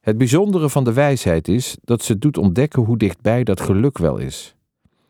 Het 0.00 0.18
bijzondere 0.18 0.68
van 0.68 0.84
de 0.84 0.92
wijsheid 0.92 1.48
is 1.48 1.76
dat 1.82 2.02
ze 2.02 2.18
doet 2.18 2.38
ontdekken 2.38 2.82
hoe 2.82 2.96
dichtbij 2.96 3.44
dat 3.44 3.60
geluk 3.60 3.98
wel 3.98 4.16
is. 4.16 4.54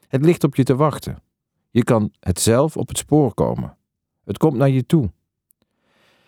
Het 0.09 0.25
ligt 0.25 0.45
op 0.45 0.57
je 0.57 0.63
te 0.63 0.77
wachten. 0.77 1.23
Je 1.71 1.85
kan 1.85 2.13
het 2.21 2.41
zelf 2.41 2.77
op 2.77 2.89
het 2.89 2.99
spoor 2.99 3.35
komen. 3.35 3.77
Het 4.25 4.39
komt 4.39 4.57
naar 4.57 4.69
je 4.69 4.87
toe. 4.87 5.11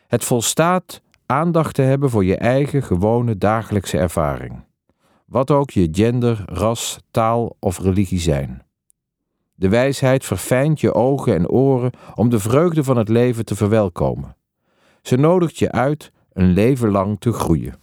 Het 0.06 0.25
volstaat 0.25 1.03
aandacht 1.27 1.75
te 1.75 1.83
hebben 1.83 2.11
voor 2.11 2.25
je 2.25 2.37
eigen 2.37 2.83
gewone 2.83 3.38
dagelijkse 3.38 3.98
ervaring. 3.98 4.65
Wat 5.25 5.51
ook 5.51 5.71
je 5.71 5.89
gender, 5.93 6.43
ras, 6.47 6.99
taal 7.11 7.57
of 7.59 7.79
religie 7.79 8.21
zijn. 8.21 8.63
De 9.55 9.69
wijsheid 9.69 10.25
verfijnt 10.25 10.81
je 10.81 10.95
ogen 10.95 11.35
en 11.35 11.49
oren 11.49 11.93
om 12.15 12.31
de 12.31 12.39
vreugde 12.39 12.85
van 12.85 12.97
het 12.97 13.09
leven 13.09 13.45
te 13.45 13.57
verwelkomen. 13.57 14.37
Ze 15.03 15.17
nodigt 15.17 15.59
je 15.59 15.73
uit 15.73 16.13
een 16.33 16.53
leven 16.53 16.91
lang 16.91 17.21
te 17.21 17.33
groeien. 17.33 17.81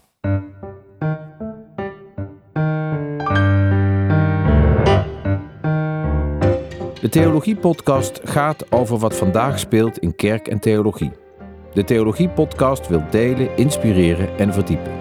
De 7.01 7.09
Theologie-podcast 7.09 8.19
gaat 8.23 8.71
over 8.71 8.97
wat 8.97 9.15
vandaag 9.15 9.59
speelt 9.59 9.97
in 9.97 10.15
kerk 10.15 10.47
en 10.47 10.59
theologie. 10.59 11.11
De 11.73 11.83
Theologie-podcast 11.83 12.87
wil 12.87 13.03
delen, 13.09 13.57
inspireren 13.57 14.37
en 14.37 14.53
verdiepen. 14.53 14.91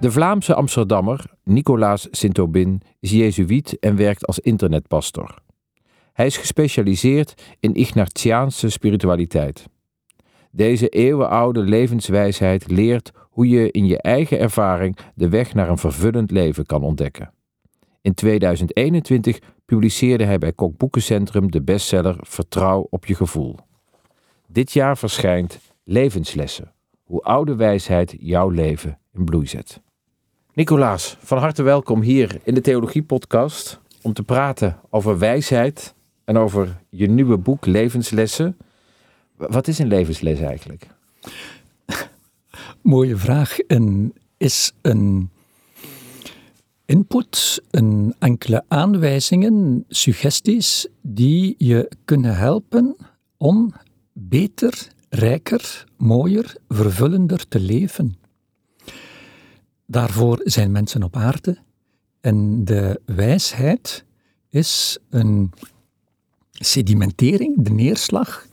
De 0.00 0.10
Vlaamse 0.10 0.54
Amsterdammer 0.54 1.24
Nicolaas 1.44 2.08
Sint-Aubin 2.10 2.80
is 3.00 3.10
jezuïet 3.10 3.78
en 3.78 3.96
werkt 3.96 4.26
als 4.26 4.38
internetpastor. 4.38 5.34
Hij 6.12 6.26
is 6.26 6.36
gespecialiseerd 6.36 7.42
in 7.60 7.74
Ignatiaanse 7.74 8.68
spiritualiteit. 8.68 9.68
Deze 10.50 10.88
eeuwenoude 10.88 11.60
levenswijsheid 11.60 12.70
leert 12.70 13.12
hoe 13.30 13.48
je 13.48 13.70
in 13.70 13.86
je 13.86 14.02
eigen 14.02 14.38
ervaring 14.38 14.96
de 15.14 15.28
weg 15.28 15.54
naar 15.54 15.68
een 15.68 15.78
vervullend 15.78 16.30
leven 16.30 16.66
kan 16.66 16.82
ontdekken. 16.82 17.32
In 18.00 18.14
2021 18.14 19.38
publiceerde 19.64 20.24
hij 20.24 20.38
bij 20.38 20.52
Kok 20.52 20.76
Boekencentrum 20.76 21.50
de 21.50 21.62
bestseller 21.62 22.16
Vertrouw 22.20 22.86
op 22.90 23.06
je 23.06 23.14
gevoel. 23.14 23.56
Dit 24.46 24.72
jaar 24.72 24.98
verschijnt 24.98 25.58
Levenslessen, 25.84 26.72
hoe 27.02 27.22
oude 27.22 27.56
wijsheid 27.56 28.14
jouw 28.18 28.48
leven 28.48 28.98
in 29.12 29.24
bloei 29.24 29.46
zet. 29.46 29.80
Nicolaas, 30.54 31.16
van 31.20 31.38
harte 31.38 31.62
welkom 31.62 32.00
hier 32.00 32.40
in 32.42 32.54
de 32.54 32.60
Theologie 32.60 33.02
Podcast 33.02 33.80
om 34.02 34.12
te 34.12 34.22
praten 34.22 34.80
over 34.90 35.18
wijsheid 35.18 35.94
en 36.24 36.36
over 36.36 36.82
je 36.88 37.06
nieuwe 37.06 37.36
boek 37.38 37.66
Levenslessen. 37.66 38.56
Wat 39.48 39.68
is 39.68 39.78
een 39.78 39.86
levensles 39.86 40.40
eigenlijk? 40.40 40.86
Mooie 42.82 43.16
vraag. 43.16 43.58
En 43.58 44.12
is 44.36 44.72
een 44.80 45.30
input, 46.84 47.62
een 47.70 48.14
enkele 48.18 48.64
aanwijzingen, 48.68 49.84
suggesties 49.88 50.86
die 51.00 51.54
je 51.58 51.90
kunnen 52.04 52.36
helpen 52.36 52.96
om 53.36 53.72
beter, 54.12 54.88
rijker, 55.08 55.84
mooier, 55.96 56.56
vervullender 56.68 57.48
te 57.48 57.60
leven. 57.60 58.18
Daarvoor 59.86 60.40
zijn 60.44 60.72
mensen 60.72 61.02
op 61.02 61.16
aarde 61.16 61.58
en 62.20 62.64
de 62.64 63.00
wijsheid 63.04 64.04
is 64.48 64.98
een 65.10 65.52
sedimentering, 66.52 67.64
de 67.64 67.70
neerslag 67.70 68.48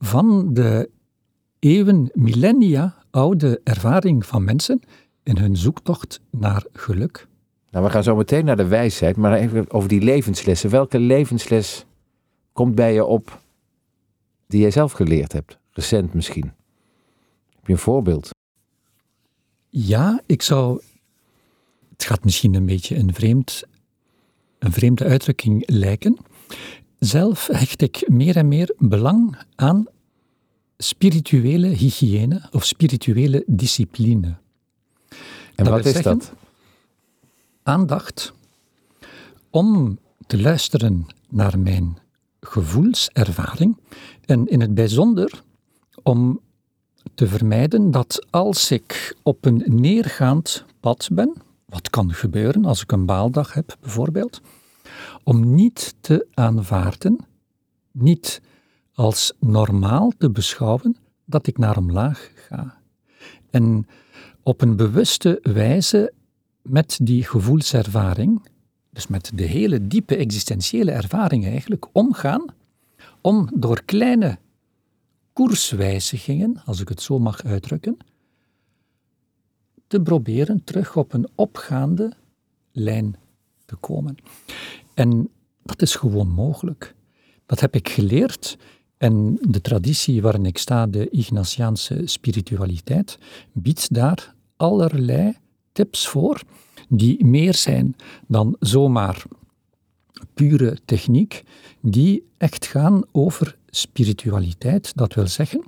van 0.00 0.54
de 0.54 0.90
eeuwen, 1.58 2.10
millennia 2.12 2.94
oude 3.10 3.60
ervaring 3.64 4.26
van 4.26 4.44
mensen 4.44 4.80
in 5.22 5.36
hun 5.36 5.56
zoektocht 5.56 6.20
naar 6.30 6.64
geluk. 6.72 7.28
Nou, 7.70 7.84
we 7.84 7.90
gaan 7.90 8.02
zo 8.02 8.16
meteen 8.16 8.44
naar 8.44 8.56
de 8.56 8.66
wijsheid, 8.66 9.16
maar 9.16 9.34
even 9.34 9.70
over 9.70 9.88
die 9.88 10.00
levenslessen. 10.00 10.70
Welke 10.70 10.98
levensles 10.98 11.84
komt 12.52 12.74
bij 12.74 12.94
je 12.94 13.04
op 13.04 13.40
die 14.46 14.60
jij 14.60 14.70
zelf 14.70 14.92
geleerd 14.92 15.32
hebt? 15.32 15.58
Recent 15.70 16.14
misschien. 16.14 16.52
Heb 17.54 17.66
je 17.66 17.72
een 17.72 17.78
voorbeeld? 17.78 18.30
Ja, 19.68 20.20
ik 20.26 20.42
zou. 20.42 20.82
Het 21.92 22.04
gaat 22.04 22.24
misschien 22.24 22.54
een 22.54 22.66
beetje 22.66 22.96
een, 22.96 23.14
vreemd, 23.14 23.62
een 24.58 24.72
vreemde 24.72 25.04
uitdrukking 25.04 25.62
lijken. 25.66 26.18
Zelf 27.00 27.46
hecht 27.46 27.82
ik 27.82 28.08
meer 28.08 28.36
en 28.36 28.48
meer 28.48 28.74
belang 28.78 29.38
aan 29.54 29.86
spirituele 30.76 31.66
hygiëne 31.66 32.48
of 32.50 32.64
spirituele 32.64 33.44
discipline. 33.46 34.36
En 35.54 35.70
wat 35.70 35.84
is 35.84 36.02
dat? 36.02 36.32
Aandacht 37.62 38.32
om 39.50 39.98
te 40.26 40.40
luisteren 40.40 41.06
naar 41.28 41.58
mijn 41.58 41.98
gevoelservaring 42.40 43.76
en 44.24 44.46
in 44.46 44.60
het 44.60 44.74
bijzonder 44.74 45.42
om 46.02 46.40
te 47.14 47.26
vermijden 47.26 47.90
dat 47.90 48.26
als 48.30 48.70
ik 48.70 49.16
op 49.22 49.44
een 49.44 49.62
neergaand 49.66 50.64
pad 50.80 51.08
ben, 51.12 51.34
wat 51.66 51.90
kan 51.90 52.12
gebeuren 52.12 52.64
als 52.64 52.82
ik 52.82 52.92
een 52.92 53.06
baaldag 53.06 53.52
heb 53.52 53.76
bijvoorbeeld, 53.80 54.40
om 55.24 55.54
niet 55.54 55.94
te 56.00 56.26
aanvaarden, 56.34 57.18
niet 57.92 58.40
als 58.94 59.32
normaal 59.38 60.12
te 60.18 60.30
beschouwen 60.30 60.96
dat 61.24 61.46
ik 61.46 61.58
naar 61.58 61.76
omlaag 61.76 62.32
ga. 62.34 62.78
En 63.50 63.86
op 64.42 64.60
een 64.60 64.76
bewuste 64.76 65.38
wijze 65.42 66.12
met 66.62 66.98
die 67.02 67.24
gevoelservaring, 67.24 68.46
dus 68.90 69.06
met 69.06 69.30
de 69.34 69.44
hele 69.44 69.86
diepe 69.86 70.16
existentiële 70.16 70.90
ervaring 70.90 71.46
eigenlijk, 71.46 71.86
omgaan 71.92 72.44
om 73.20 73.50
door 73.54 73.82
kleine 73.84 74.38
koerswijzigingen, 75.32 76.62
als 76.64 76.80
ik 76.80 76.88
het 76.88 77.02
zo 77.02 77.18
mag 77.18 77.42
uitdrukken, 77.42 77.96
te 79.86 80.00
proberen 80.00 80.64
terug 80.64 80.96
op 80.96 81.12
een 81.12 81.28
opgaande 81.34 82.12
lijn 82.72 83.16
te 83.64 83.76
komen. 83.76 84.16
En 84.94 85.30
dat 85.62 85.82
is 85.82 85.94
gewoon 85.94 86.28
mogelijk. 86.28 86.94
Dat 87.46 87.60
heb 87.60 87.74
ik 87.74 87.88
geleerd. 87.88 88.58
En 88.96 89.38
de 89.40 89.60
traditie 89.60 90.22
waarin 90.22 90.46
ik 90.46 90.58
sta, 90.58 90.86
de 90.86 91.08
Ignatiaanse 91.08 92.02
spiritualiteit, 92.04 93.18
biedt 93.52 93.94
daar 93.94 94.34
allerlei 94.56 95.36
tips 95.72 96.08
voor, 96.08 96.42
die 96.88 97.24
meer 97.24 97.54
zijn 97.54 97.96
dan 98.26 98.56
zomaar 98.58 99.24
pure 100.34 100.78
techniek, 100.84 101.42
die 101.80 102.26
echt 102.36 102.66
gaan 102.66 103.02
over 103.12 103.56
spiritualiteit. 103.70 104.96
Dat 104.96 105.14
wil 105.14 105.26
zeggen, 105.26 105.64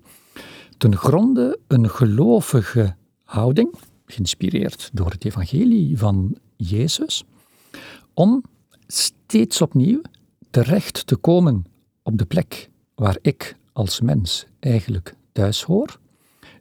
ten 0.78 0.96
gronde 0.96 1.58
een 1.66 1.90
gelovige 1.90 2.94
houding, 3.24 3.74
geïnspireerd 4.06 4.90
door 4.92 5.10
het 5.10 5.24
evangelie 5.24 5.98
van 5.98 6.36
Jezus, 6.56 7.24
om 8.14 8.42
steeds 8.86 9.62
opnieuw 9.62 10.00
terecht 10.50 11.06
te 11.06 11.16
komen 11.16 11.64
op 12.02 12.18
de 12.18 12.24
plek 12.24 12.70
waar 12.94 13.18
ik 13.20 13.56
als 13.72 14.00
mens 14.00 14.46
eigenlijk 14.60 15.14
thuis 15.32 15.62
hoor. 15.62 15.98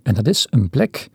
En 0.04 0.14
dat 0.14 0.28
is 0.28 0.48
een 0.50 0.70
plek, 0.70 1.10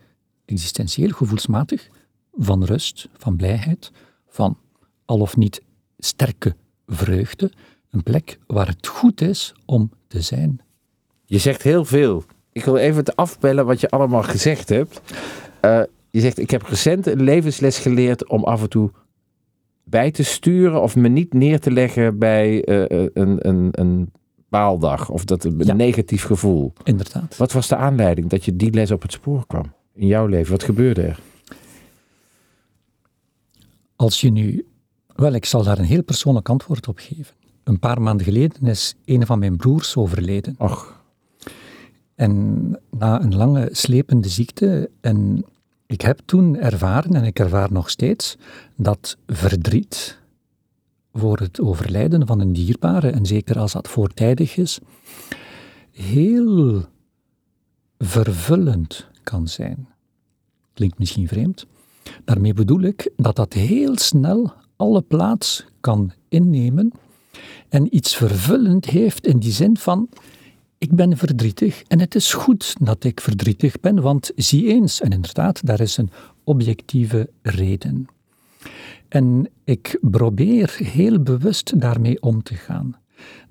existentieel, 0.45 1.09
gevoelsmatig, 1.09 1.89
van 2.33 2.63
rust, 2.63 3.07
van 3.13 3.35
blijheid, 3.35 3.91
van 4.27 4.57
al 5.05 5.19
of 5.19 5.37
niet 5.37 5.61
sterke 5.97 6.55
vreugde. 6.87 7.51
Een 7.89 8.03
plek 8.03 8.39
waar 8.47 8.67
het 8.67 8.87
goed 8.87 9.21
is 9.21 9.53
om 9.65 9.91
te 10.07 10.21
zijn. 10.21 10.61
Je 11.25 11.37
zegt 11.37 11.61
heel 11.61 11.85
veel. 11.85 12.23
Ik 12.51 12.65
wil 12.65 12.75
even 12.75 13.03
te 13.03 13.15
afbellen 13.15 13.65
wat 13.65 13.79
je 13.79 13.89
allemaal 13.89 14.23
gezegd 14.23 14.69
hebt. 14.69 15.01
Uh, 15.61 15.81
je 16.09 16.19
zegt, 16.19 16.39
ik 16.39 16.49
heb 16.49 16.61
recent 16.61 17.07
een 17.07 17.23
levensles 17.23 17.79
geleerd 17.79 18.27
om 18.27 18.43
af 18.43 18.61
en 18.61 18.69
toe 18.69 18.91
bij 19.89 20.11
te 20.11 20.23
sturen 20.23 20.81
of 20.81 20.95
me 20.95 21.07
niet 21.07 21.33
neer 21.33 21.59
te 21.59 21.71
leggen 21.71 22.17
bij 22.17 22.67
uh, 22.67 23.07
een, 23.13 23.47
een, 23.47 23.69
een 23.71 24.11
baaldag 24.49 25.09
of 25.09 25.25
dat 25.25 25.43
een 25.43 25.77
negatief 25.77 26.23
gevoel. 26.23 26.73
Inderdaad. 26.83 27.37
Wat 27.37 27.51
was 27.51 27.67
de 27.67 27.75
aanleiding 27.75 28.29
dat 28.29 28.45
je 28.45 28.55
die 28.55 28.71
les 28.71 28.91
op 28.91 29.01
het 29.01 29.11
spoor 29.11 29.47
kwam 29.47 29.73
in 29.93 30.07
jouw 30.07 30.25
leven? 30.25 30.51
Wat 30.51 30.63
gebeurde 30.63 31.01
er? 31.01 31.19
Als 33.95 34.21
je 34.21 34.31
nu, 34.31 34.65
wel, 35.15 35.33
ik 35.33 35.45
zal 35.45 35.63
daar 35.63 35.79
een 35.79 35.85
heel 35.85 36.03
persoonlijk 36.03 36.49
antwoord 36.49 36.87
op 36.87 36.97
geven. 36.99 37.35
Een 37.63 37.79
paar 37.79 38.01
maanden 38.01 38.25
geleden 38.25 38.67
is 38.67 38.95
een 39.05 39.25
van 39.25 39.39
mijn 39.39 39.57
broers 39.57 39.95
overleden. 39.95 40.55
Och. 40.57 41.01
En 42.15 42.79
na 42.89 43.21
een 43.21 43.35
lange 43.35 43.69
slepende 43.71 44.29
ziekte 44.29 44.89
en 45.01 45.45
ik 45.87 46.01
heb 46.01 46.19
toen 46.25 46.57
ervaren, 46.57 47.13
en 47.13 47.23
ik 47.23 47.39
ervaar 47.39 47.71
nog 47.71 47.89
steeds, 47.89 48.37
dat 48.75 49.17
verdriet 49.27 50.19
voor 51.13 51.37
het 51.37 51.59
overlijden 51.59 52.27
van 52.27 52.39
een 52.39 52.53
dierbare, 52.53 53.09
en 53.09 53.25
zeker 53.25 53.59
als 53.59 53.71
dat 53.71 53.87
voortijdig 53.87 54.57
is, 54.57 54.79
heel 55.91 56.85
vervullend 57.97 59.07
kan 59.23 59.47
zijn. 59.47 59.87
Klinkt 60.73 60.99
misschien 60.99 61.27
vreemd. 61.27 61.65
Daarmee 62.23 62.53
bedoel 62.53 62.81
ik 62.81 63.11
dat 63.15 63.35
dat 63.35 63.53
heel 63.53 63.97
snel 63.97 64.53
alle 64.75 65.01
plaats 65.01 65.65
kan 65.79 66.11
innemen 66.29 66.91
en 67.69 67.95
iets 67.95 68.15
vervullend 68.15 68.85
heeft 68.85 69.27
in 69.27 69.37
die 69.39 69.51
zin 69.51 69.77
van 69.77 70.09
ik 70.77 70.95
ben 70.95 71.17
verdrietig 71.17 71.83
en 71.87 71.99
het 71.99 72.15
is 72.15 72.33
goed 72.33 72.75
dat 72.79 73.03
ik 73.03 73.21
verdrietig 73.21 73.79
ben, 73.79 74.01
want 74.01 74.31
zie 74.35 74.67
eens, 74.67 75.01
en 75.01 75.11
inderdaad, 75.11 75.65
daar 75.65 75.79
is 75.79 75.97
een 75.97 76.09
objectieve 76.43 77.29
reden. 77.41 78.07
En 79.07 79.49
ik 79.63 79.97
probeer 80.01 80.75
heel 80.83 81.19
bewust 81.19 81.79
daarmee 81.79 82.21
om 82.21 82.43
te 82.43 82.55
gaan. 82.55 82.95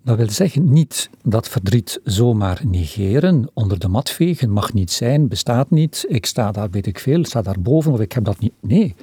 Dat 0.02 0.16
wil 0.16 0.30
zeggen 0.30 0.72
niet 0.72 1.10
dat 1.22 1.48
verdriet 1.48 2.00
zomaar 2.04 2.60
negeren, 2.66 3.50
onder 3.54 3.78
de 3.78 3.88
mat 3.88 4.10
vegen, 4.10 4.50
mag 4.50 4.72
niet 4.72 4.90
zijn, 4.90 5.28
bestaat 5.28 5.70
niet, 5.70 6.04
ik 6.08 6.26
sta 6.26 6.52
daar, 6.52 6.70
weet 6.70 6.86
ik 6.86 6.98
veel, 6.98 7.24
sta 7.24 7.42
daar 7.42 7.60
boven 7.60 7.92
of 7.92 8.00
ik 8.00 8.12
heb 8.12 8.24
dat 8.24 8.38
niet. 8.38 8.52
Nee, 8.60 8.94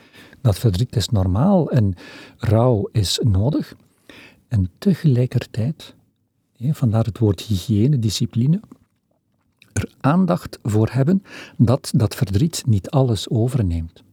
dat 0.42 0.60
verdriet 0.60 0.96
is 0.96 1.10
normaal 1.10 1.72
en 1.72 1.96
rouw 2.38 2.90
is 2.92 3.20
nodig. 3.24 3.76
En 4.48 4.70
tegelijkertijd, 4.78 5.96
vandaar 6.60 7.06
het 7.06 7.18
woord 7.18 7.42
hygiëne, 7.42 8.00
discipline, 8.00 8.60
er 9.74 9.92
aandacht 10.00 10.60
voor 10.64 10.90
hebben 10.92 11.24
dat 11.58 11.92
dat 11.96 12.16
verdriet 12.16 12.64
niet 12.66 12.90
alles 12.90 13.30
overneemt. 13.30 14.04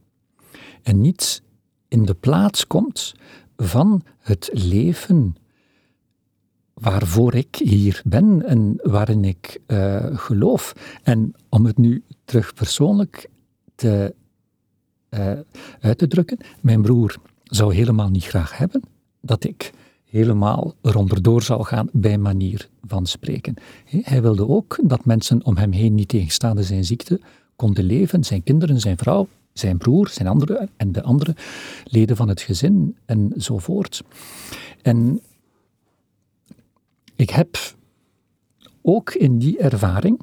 En 0.83 1.01
niet 1.01 1.43
in 1.87 2.05
de 2.05 2.13
plaats 2.13 2.67
komt 2.67 3.13
van 3.55 4.03
het 4.19 4.49
leven 4.53 5.35
waarvoor 6.73 7.35
ik 7.35 7.55
hier 7.55 8.01
ben 8.05 8.45
en 8.45 8.79
waarin 8.81 9.25
ik 9.25 9.59
uh, 9.67 10.17
geloof. 10.17 10.73
En 11.03 11.33
om 11.49 11.65
het 11.65 11.77
nu 11.77 12.03
terug 12.25 12.53
persoonlijk 12.53 13.29
te, 13.75 14.15
uh, 15.09 15.31
uit 15.79 15.97
te 15.97 16.07
drukken, 16.07 16.37
mijn 16.61 16.81
broer 16.81 17.15
zou 17.43 17.73
helemaal 17.73 18.09
niet 18.09 18.25
graag 18.25 18.57
hebben 18.57 18.81
dat 19.21 19.43
ik 19.43 19.71
helemaal 20.11 20.73
eronder 20.81 21.41
zou 21.43 21.63
gaan 21.63 21.89
bij 21.91 22.17
manier 22.17 22.69
van 22.87 23.05
spreken. 23.05 23.55
Hij 23.85 24.21
wilde 24.21 24.47
ook 24.47 24.79
dat 24.83 25.05
mensen 25.05 25.45
om 25.45 25.57
hem 25.57 25.71
heen, 25.71 25.95
niet 25.95 26.07
tegenstaande 26.07 26.63
zijn 26.63 26.85
ziekte, 26.85 27.19
konden 27.55 27.83
leven, 27.83 28.23
zijn 28.23 28.43
kinderen, 28.43 28.79
zijn 28.79 28.97
vrouw, 28.97 29.27
zijn 29.53 29.77
broer, 29.77 30.09
zijn 30.09 30.27
andere 30.27 30.69
en 30.77 30.91
de 30.91 31.03
andere 31.03 31.35
leden 31.85 32.15
van 32.15 32.27
het 32.27 32.41
gezin 32.41 32.97
enzovoort. 33.05 34.03
En 34.81 35.21
ik 37.15 37.29
heb 37.29 37.57
ook 38.81 39.13
in 39.13 39.39
die 39.39 39.57
ervaring 39.57 40.19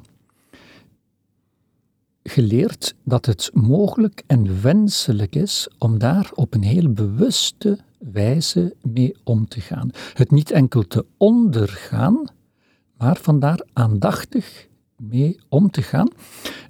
geleerd 2.23 2.95
dat 3.03 3.25
het 3.25 3.49
mogelijk 3.53 4.23
en 4.27 4.61
wenselijk 4.61 5.35
is 5.35 5.67
om 5.77 5.99
daar 5.99 6.31
op 6.33 6.53
een 6.53 6.63
heel 6.63 6.89
bewuste 6.89 7.79
wijze 7.99 8.75
mee 8.81 9.15
om 9.23 9.47
te 9.47 9.61
gaan. 9.61 9.89
Het 10.13 10.31
niet 10.31 10.51
enkel 10.51 10.87
te 10.87 11.05
ondergaan, 11.17 12.23
maar 12.97 13.17
vandaar 13.17 13.65
aandachtig 13.73 14.67
mee 14.95 15.39
om 15.49 15.69
te 15.71 15.81
gaan 15.81 16.07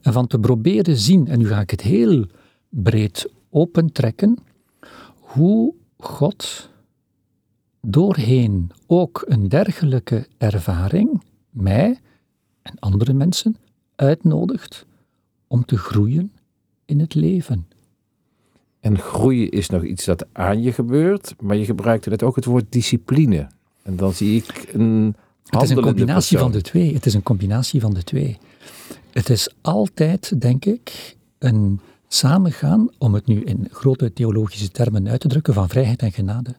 en 0.01 0.13
van 0.13 0.27
te 0.27 0.39
proberen 0.39 0.97
zien, 0.97 1.27
en 1.27 1.39
nu 1.39 1.47
ga 1.47 1.59
ik 1.59 1.69
het 1.69 1.81
heel 1.81 2.25
breed 2.69 3.31
opentrekken, 3.49 4.37
hoe 5.19 5.73
God 5.97 6.69
doorheen 7.81 8.71
ook 8.87 9.23
een 9.27 9.49
dergelijke 9.49 10.27
ervaring 10.37 11.23
mij 11.49 11.99
en 12.61 12.79
andere 12.79 13.13
mensen 13.13 13.55
uitnodigt 13.95 14.85
om 15.47 15.65
te 15.65 15.77
groeien 15.77 16.33
in 16.85 16.99
het 16.99 17.13
leven. 17.13 17.67
En 18.79 18.99
groeien 18.99 19.49
is 19.49 19.69
nog 19.69 19.83
iets 19.83 20.05
dat 20.05 20.25
aan 20.31 20.61
je 20.61 20.73
gebeurt, 20.73 21.35
maar 21.41 21.55
je 21.55 21.65
gebruikte 21.65 22.09
net 22.09 22.23
ook 22.23 22.35
het 22.35 22.45
woord 22.45 22.65
discipline. 22.69 23.47
En 23.81 23.95
dan 23.95 24.13
zie 24.13 24.35
ik 24.35 24.69
een. 24.73 25.15
Het 25.45 25.61
is 25.61 25.69
een 25.69 25.81
combinatie 25.81 26.37
van 26.37 26.51
de 26.51 26.61
twee. 26.61 26.93
Het 26.93 27.05
is 27.05 27.13
een 27.13 27.23
combinatie 27.23 27.81
van 27.81 27.93
de 27.93 28.03
twee. 28.03 28.37
Het 29.11 29.29
is 29.29 29.49
altijd, 29.61 30.41
denk 30.41 30.65
ik, 30.65 31.15
een 31.37 31.79
samengaan, 32.07 32.89
om 32.97 33.13
het 33.13 33.25
nu 33.27 33.43
in 33.43 33.67
grote 33.71 34.13
theologische 34.13 34.69
termen 34.69 35.07
uit 35.07 35.19
te 35.19 35.27
drukken, 35.27 35.53
van 35.53 35.69
vrijheid 35.69 36.01
en 36.01 36.11
genade. 36.11 36.55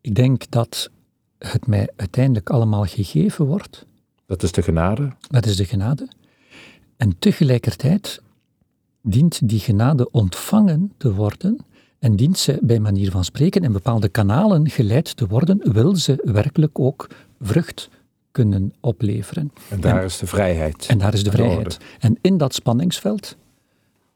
Ik 0.00 0.14
denk 0.14 0.50
dat 0.50 0.90
het 1.38 1.66
mij 1.66 1.88
uiteindelijk 1.96 2.50
allemaal 2.50 2.84
gegeven 2.84 3.46
wordt. 3.46 3.86
Dat 4.26 4.42
is 4.42 4.52
de 4.52 4.62
genade? 4.62 5.12
Dat 5.28 5.46
is 5.46 5.56
de 5.56 5.64
genade. 5.64 6.08
En 6.96 7.18
tegelijkertijd 7.18 8.22
dient 9.08 9.48
die 9.48 9.60
genade 9.60 10.10
ontvangen 10.10 10.92
te 10.96 11.14
worden 11.14 11.58
en 11.98 12.16
dient 12.16 12.38
ze 12.38 12.58
bij 12.62 12.80
manier 12.80 13.10
van 13.10 13.24
spreken 13.24 13.62
in 13.62 13.72
bepaalde 13.72 14.08
kanalen 14.08 14.70
geleid 14.70 15.16
te 15.16 15.26
worden, 15.26 15.72
wil 15.72 15.96
ze 15.96 16.20
werkelijk 16.24 16.78
ook 16.78 17.08
vrucht 17.40 17.88
kunnen 18.30 18.74
opleveren. 18.80 19.52
En 19.68 19.80
daar 19.80 20.04
is 20.04 20.18
de 20.18 20.26
vrijheid. 20.26 20.86
En 20.86 20.98
daar 20.98 21.14
is 21.14 21.24
de 21.24 21.30
vrijheid. 21.30 21.78
En 21.98 22.18
in 22.20 22.36
dat 22.36 22.54
spanningsveld 22.54 23.36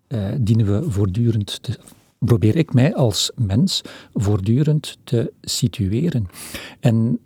uh, 0.08 0.24
dienen 0.40 0.66
we 0.66 0.90
voortdurend 0.90 1.62
te, 1.62 1.78
probeer 2.18 2.56
ik 2.56 2.72
mij 2.72 2.94
als 2.94 3.30
mens 3.34 3.82
voortdurend 4.14 4.98
te 5.04 5.32
situeren. 5.40 6.26
En 6.80 7.18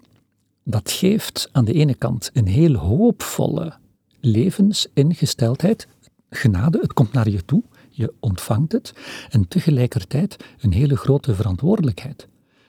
dat 0.65 0.91
geeft 0.91 1.49
aan 1.53 1.65
de 1.65 1.73
ene 1.73 1.95
kant 1.95 2.31
een 2.33 2.47
heel 2.47 2.75
hoopvolle 2.75 3.73
levensingesteldheid, 4.21 5.87
genade, 6.35 6.79
het 6.81 6.93
komt 6.93 7.13
naar 7.13 7.29
je 7.29 7.45
toe, 7.45 7.63
je 7.91 8.13
ontvangt 8.21 8.73
het, 8.73 8.95
en 9.31 9.49
tegelijkertijd 9.49 10.37
een 10.61 10.73
hele 10.73 10.97
grote 10.97 11.35
verantwoordelijkheid. 11.35 12.29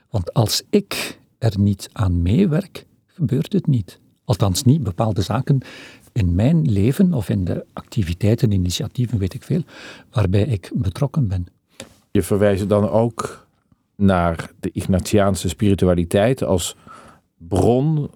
Want 0.10 0.34
als 0.34 0.64
ik 0.70 1.20
er 1.38 1.60
niet 1.60 1.90
aan 1.92 2.22
meewerk, 2.22 2.86
gebeurt 3.06 3.54
het 3.54 3.68
niet. 3.68 4.00
Althans 4.24 4.64
niet 4.64 4.84
bepaalde 4.84 5.22
zaken 5.22 5.62
in 6.12 6.36
mijn 6.36 6.72
leven 6.72 7.14
of 7.14 7.30
in 7.30 7.46
de 7.46 7.66
activiteiten, 7.74 8.52
initiatieven, 8.52 9.18
weet 9.18 9.34
ik 9.34 9.44
veel, 9.44 9.62
waarbij 10.12 10.44
ik 10.44 10.72
betrokken 10.74 11.28
ben. 11.28 11.46
Je 12.12 12.22
verwijst 12.22 12.70
dan 12.70 12.90
ook 12.90 13.48
naar 13.96 14.52
de 14.60 14.70
Ignatiaanse 14.74 15.50
spiritualiteit 15.50 16.44
als 16.44 16.76
bron 17.38 18.10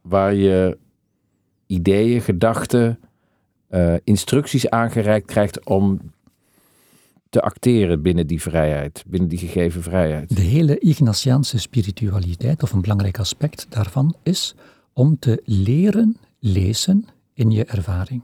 waar 0.00 0.34
je 0.34 0.78
ideeën, 1.66 2.20
gedachten, 2.20 2.98
uh, 3.74 3.94
instructies 4.04 4.70
aangereikt 4.70 5.26
krijgt 5.26 5.64
om 5.64 6.00
te 7.30 7.40
acteren 7.40 8.02
binnen 8.02 8.26
die 8.26 8.42
vrijheid, 8.42 9.04
binnen 9.06 9.28
die 9.28 9.38
gegeven 9.38 9.82
vrijheid. 9.82 10.36
De 10.36 10.42
hele 10.42 10.78
Ignatiaanse 10.78 11.58
spiritualiteit, 11.58 12.62
of 12.62 12.72
een 12.72 12.80
belangrijk 12.80 13.18
aspect 13.18 13.66
daarvan, 13.68 14.14
is 14.22 14.54
om 14.92 15.18
te 15.18 15.42
leren 15.44 16.16
lezen 16.38 17.06
in 17.32 17.50
je 17.50 17.64
ervaring. 17.64 18.22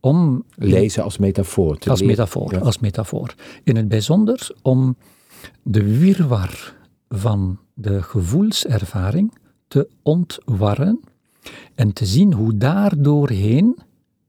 Om 0.00 0.44
lezen 0.56 1.02
als 1.02 1.18
metafoor. 1.18 1.78
als 1.86 2.02
metafoor, 2.02 2.60
als 2.60 2.78
metafoor. 2.78 3.34
In 3.64 3.76
het 3.76 3.88
bijzonder 3.88 4.50
om 4.62 4.96
de 5.62 5.98
wirwar 5.98 6.74
van 7.08 7.58
de 7.74 8.02
gevoelservaring 8.02 9.32
te 9.68 9.88
ontwarren 10.02 11.00
en 11.74 11.92
te 11.92 12.06
zien 12.06 12.32
hoe 12.32 12.56
daar 12.56 13.02
doorheen 13.02 13.76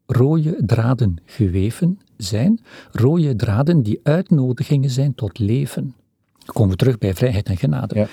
rode 0.06 0.58
draden 0.66 1.16
geweven 1.26 2.00
zijn, 2.18 2.60
rode 2.92 3.36
draden 3.36 3.84
die 3.84 4.00
uitnodigingen 4.04 4.90
zijn 4.90 5.16
tot 5.16 5.40
leven. 5.40 5.96
Dan 6.38 6.54
komen 6.54 6.72
we 6.72 6.78
terug 6.78 6.98
bij 6.98 7.14
vrijheid 7.14 7.50
en 7.50 7.58
genade. 7.58 7.96
Ja. 7.96 8.08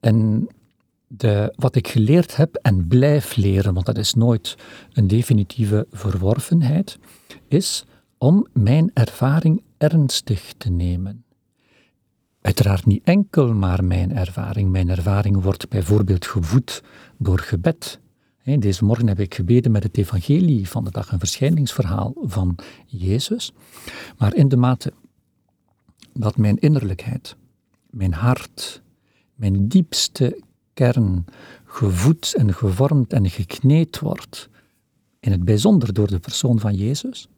En 0.00 0.48
de, 1.06 1.52
wat 1.56 1.74
ik 1.74 1.88
geleerd 1.88 2.36
heb 2.36 2.54
en 2.54 2.86
blijf 2.86 3.36
leren, 3.36 3.74
want 3.74 3.86
dat 3.86 3.98
is 3.98 4.14
nooit 4.14 4.56
een 4.92 5.06
definitieve 5.06 5.86
verworvenheid, 5.90 6.98
is 7.48 7.84
om 8.18 8.46
mijn 8.52 8.90
ervaring 8.94 9.62
ernstig 9.78 10.54
te 10.58 10.70
nemen. 10.70 11.24
Uiteraard 12.40 12.86
niet 12.86 13.04
enkel 13.04 13.54
maar 13.54 13.84
mijn 13.84 14.16
ervaring. 14.16 14.70
Mijn 14.70 14.88
ervaring 14.88 15.42
wordt 15.42 15.68
bijvoorbeeld 15.68 16.26
gevoed 16.26 16.82
door 17.18 17.38
gebed. 17.38 18.00
Deze 18.44 18.84
morgen 18.84 19.08
heb 19.08 19.20
ik 19.20 19.34
gebeden 19.34 19.72
met 19.72 19.82
het 19.82 19.96
evangelie 19.96 20.68
van 20.68 20.84
de 20.84 20.90
dag, 20.90 21.12
een 21.12 21.18
verschijningsverhaal 21.18 22.14
van 22.22 22.56
Jezus. 22.86 23.52
Maar 24.18 24.34
in 24.34 24.48
de 24.48 24.56
mate 24.56 24.92
dat 26.12 26.36
mijn 26.36 26.58
innerlijkheid, 26.58 27.36
mijn 27.90 28.12
hart, 28.12 28.82
mijn 29.34 29.68
diepste 29.68 30.42
kern 30.74 31.24
gevoed 31.64 32.34
en 32.34 32.54
gevormd 32.54 33.12
en 33.12 33.30
gekneed 33.30 33.98
wordt, 33.98 34.48
in 35.20 35.32
het 35.32 35.44
bijzonder 35.44 35.92
door 35.92 36.08
de 36.08 36.18
persoon 36.18 36.58
van 36.58 36.74
Jezus, 36.74 37.28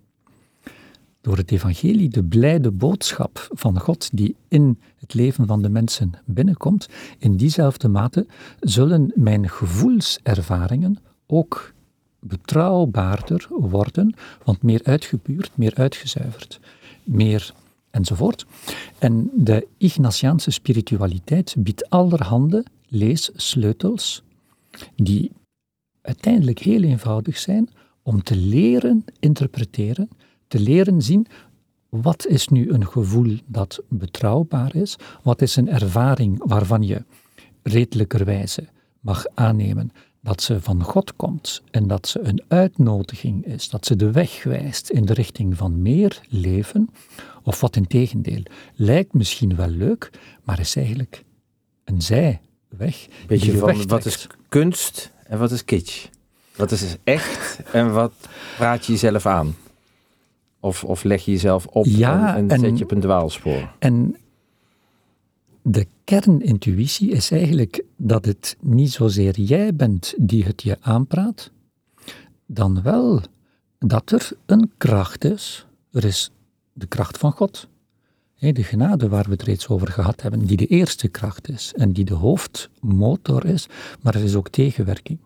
door 1.27 1.37
het 1.37 1.51
evangelie, 1.51 2.09
de 2.09 2.25
blijde 2.25 2.71
boodschap 2.71 3.49
van 3.53 3.81
God 3.81 4.09
die 4.13 4.37
in 4.49 4.79
het 4.97 5.15
leven 5.15 5.47
van 5.47 5.63
de 5.63 5.69
mensen 5.69 6.13
binnenkomt, 6.25 6.89
in 7.19 7.37
diezelfde 7.37 7.89
mate 7.89 8.27
zullen 8.61 9.13
mijn 9.15 9.49
gevoelservaringen 9.49 10.99
ook 11.27 11.73
betrouwbaarder 12.21 13.47
worden, 13.51 14.15
want 14.45 14.63
meer 14.63 14.81
uitgebuurd, 14.85 15.51
meer 15.55 15.75
uitgezuiverd, 15.75 16.61
meer 17.05 17.55
enzovoort. 17.91 18.47
En 18.99 19.31
de 19.35 19.67
Ignatiaanse 19.79 20.51
spiritualiteit 20.51 21.55
biedt 21.59 21.91
allerhande 21.91 22.65
leessleutels 22.89 24.23
die 24.97 25.31
uiteindelijk 26.03 26.59
heel 26.59 26.83
eenvoudig 26.83 27.39
zijn 27.39 27.69
om 28.03 28.23
te 28.23 28.37
leren 28.37 29.05
interpreteren, 29.19 30.09
te 30.57 30.63
leren 30.63 31.03
zien 31.03 31.27
wat 31.89 32.27
is 32.27 32.49
nu 32.49 32.71
een 32.71 32.87
gevoel 32.87 33.39
dat 33.47 33.83
betrouwbaar 33.89 34.75
is, 34.75 34.97
wat 35.23 35.43
is 35.43 35.57
een 35.57 35.69
ervaring 35.69 36.43
waarvan 36.45 36.83
je 36.83 37.05
redelijkerwijze 37.63 38.65
mag 39.01 39.25
aannemen 39.35 39.91
dat 40.21 40.43
ze 40.43 40.61
van 40.61 40.83
God 40.83 41.17
komt 41.17 41.63
en 41.71 41.87
dat 41.87 42.09
ze 42.09 42.21
een 42.21 42.43
uitnodiging 42.49 43.47
is, 43.47 43.69
dat 43.69 43.87
ze 43.87 43.97
de 43.97 44.11
weg 44.11 44.43
wijst 44.43 44.91
in 44.91 45.05
de 45.05 45.13
richting 45.13 45.57
van 45.57 45.83
meer 45.83 46.21
leven, 46.29 46.89
of 47.43 47.61
wat 47.61 47.77
in 47.77 47.87
tegendeel 47.87 48.43
lijkt 48.75 49.13
misschien 49.13 49.57
wel 49.57 49.69
leuk, 49.69 50.11
maar 50.45 50.61
is 50.61 50.77
eigenlijk 50.77 51.25
een 51.85 52.03
zijweg. 52.03 53.07
Beetje 53.27 53.59
van 53.59 53.87
wat 53.87 54.05
is 54.05 54.27
kunst 54.49 55.11
en 55.27 55.39
wat 55.39 55.51
is 55.51 55.65
kitsch? 55.65 56.07
Wat 56.57 56.71
is 56.71 56.97
echt 57.05 57.61
en 57.73 57.93
wat 57.93 58.13
praat 58.57 58.87
je 58.87 58.93
jezelf 58.93 59.27
aan? 59.27 59.55
Of, 60.67 60.85
of 60.85 61.05
leg 61.05 61.25
je 61.25 61.31
jezelf 61.31 61.67
op 61.67 61.85
ja, 61.85 62.37
en, 62.37 62.51
en 62.51 62.61
zet 62.61 62.79
je 62.79 62.85
op 62.85 62.91
een 62.91 63.01
dwaalspoor? 63.01 63.75
En 63.79 64.17
de 65.63 65.87
kernintuïtie 66.05 67.11
is 67.11 67.31
eigenlijk 67.31 67.85
dat 67.97 68.25
het 68.25 68.57
niet 68.61 68.93
zozeer 68.93 69.41
jij 69.41 69.75
bent 69.75 70.15
die 70.17 70.45
het 70.45 70.63
je 70.63 70.77
aanpraat, 70.81 71.51
dan 72.47 72.83
wel 72.83 73.21
dat 73.79 74.11
er 74.11 74.31
een 74.47 74.71
kracht 74.77 75.25
is. 75.25 75.67
Er 75.93 76.05
is 76.05 76.31
de 76.73 76.87
kracht 76.87 77.19
van 77.19 77.33
God. 77.33 77.69
De 78.39 78.63
genade 78.63 79.09
waar 79.09 79.25
we 79.25 79.31
het 79.31 79.43
reeds 79.43 79.69
over 79.69 79.89
gehad 79.89 80.23
hebben, 80.23 80.47
die 80.47 80.57
de 80.57 80.67
eerste 80.67 81.09
kracht 81.09 81.49
is 81.49 81.73
en 81.77 81.93
die 81.93 82.05
de 82.05 82.15
hoofdmotor 82.15 83.45
is, 83.45 83.67
maar 84.03 84.15
er 84.15 84.25
is 84.25 84.35
ook 84.35 84.49
tegenwerking. 84.49 85.19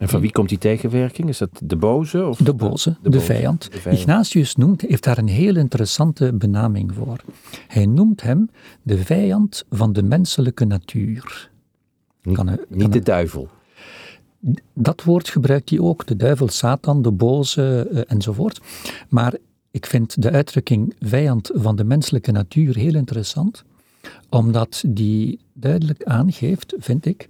En 0.00 0.08
van 0.08 0.20
wie 0.20 0.32
komt 0.32 0.48
die 0.48 0.58
tegenwerking? 0.58 1.28
Is 1.28 1.38
dat 1.38 1.60
de 1.64 1.76
boze? 1.76 2.26
Of 2.26 2.38
de 2.38 2.54
boze, 2.54 2.96
de, 3.02 3.20
vijand. 3.20 3.70
Ignatius 3.90 4.56
noemt, 4.56 4.80
heeft 4.80 5.04
daar 5.04 5.18
een 5.18 5.28
heel 5.28 5.56
interessante 5.56 6.32
benaming 6.32 6.94
voor. 6.94 7.16
Hij 7.66 7.86
noemt 7.86 8.22
hem 8.22 8.50
de 8.82 8.98
vijand 8.98 9.64
van 9.70 9.92
de 9.92 10.02
menselijke 10.02 10.64
natuur. 10.64 11.50
Niet, 12.22 12.36
kan, 12.36 12.58
niet 12.68 12.92
de 12.92 13.00
duivel. 13.00 13.48
Dat 14.74 15.04
woord 15.04 15.28
gebruikt 15.28 15.70
hij 15.70 15.78
ook, 15.78 16.06
de 16.06 16.16
duivel, 16.16 16.48
Satan, 16.48 17.02
de 17.02 17.12
boze 17.12 17.88
uh, 17.92 18.00
enzovoort. 18.06 18.60
Maar 19.08 19.34
ik 19.70 19.86
vind 19.86 20.22
de 20.22 20.30
uitdrukking 20.30 20.94
vijand 20.98 21.50
van 21.54 21.76
de 21.76 21.84
menselijke 21.84 22.32
natuur 22.32 22.76
heel 22.76 22.94
interessant, 22.94 23.64
omdat 24.30 24.84
die 24.86 25.38
duidelijk 25.52 26.04
aangeeft, 26.04 26.74
vind 26.78 27.06
ik, 27.06 27.28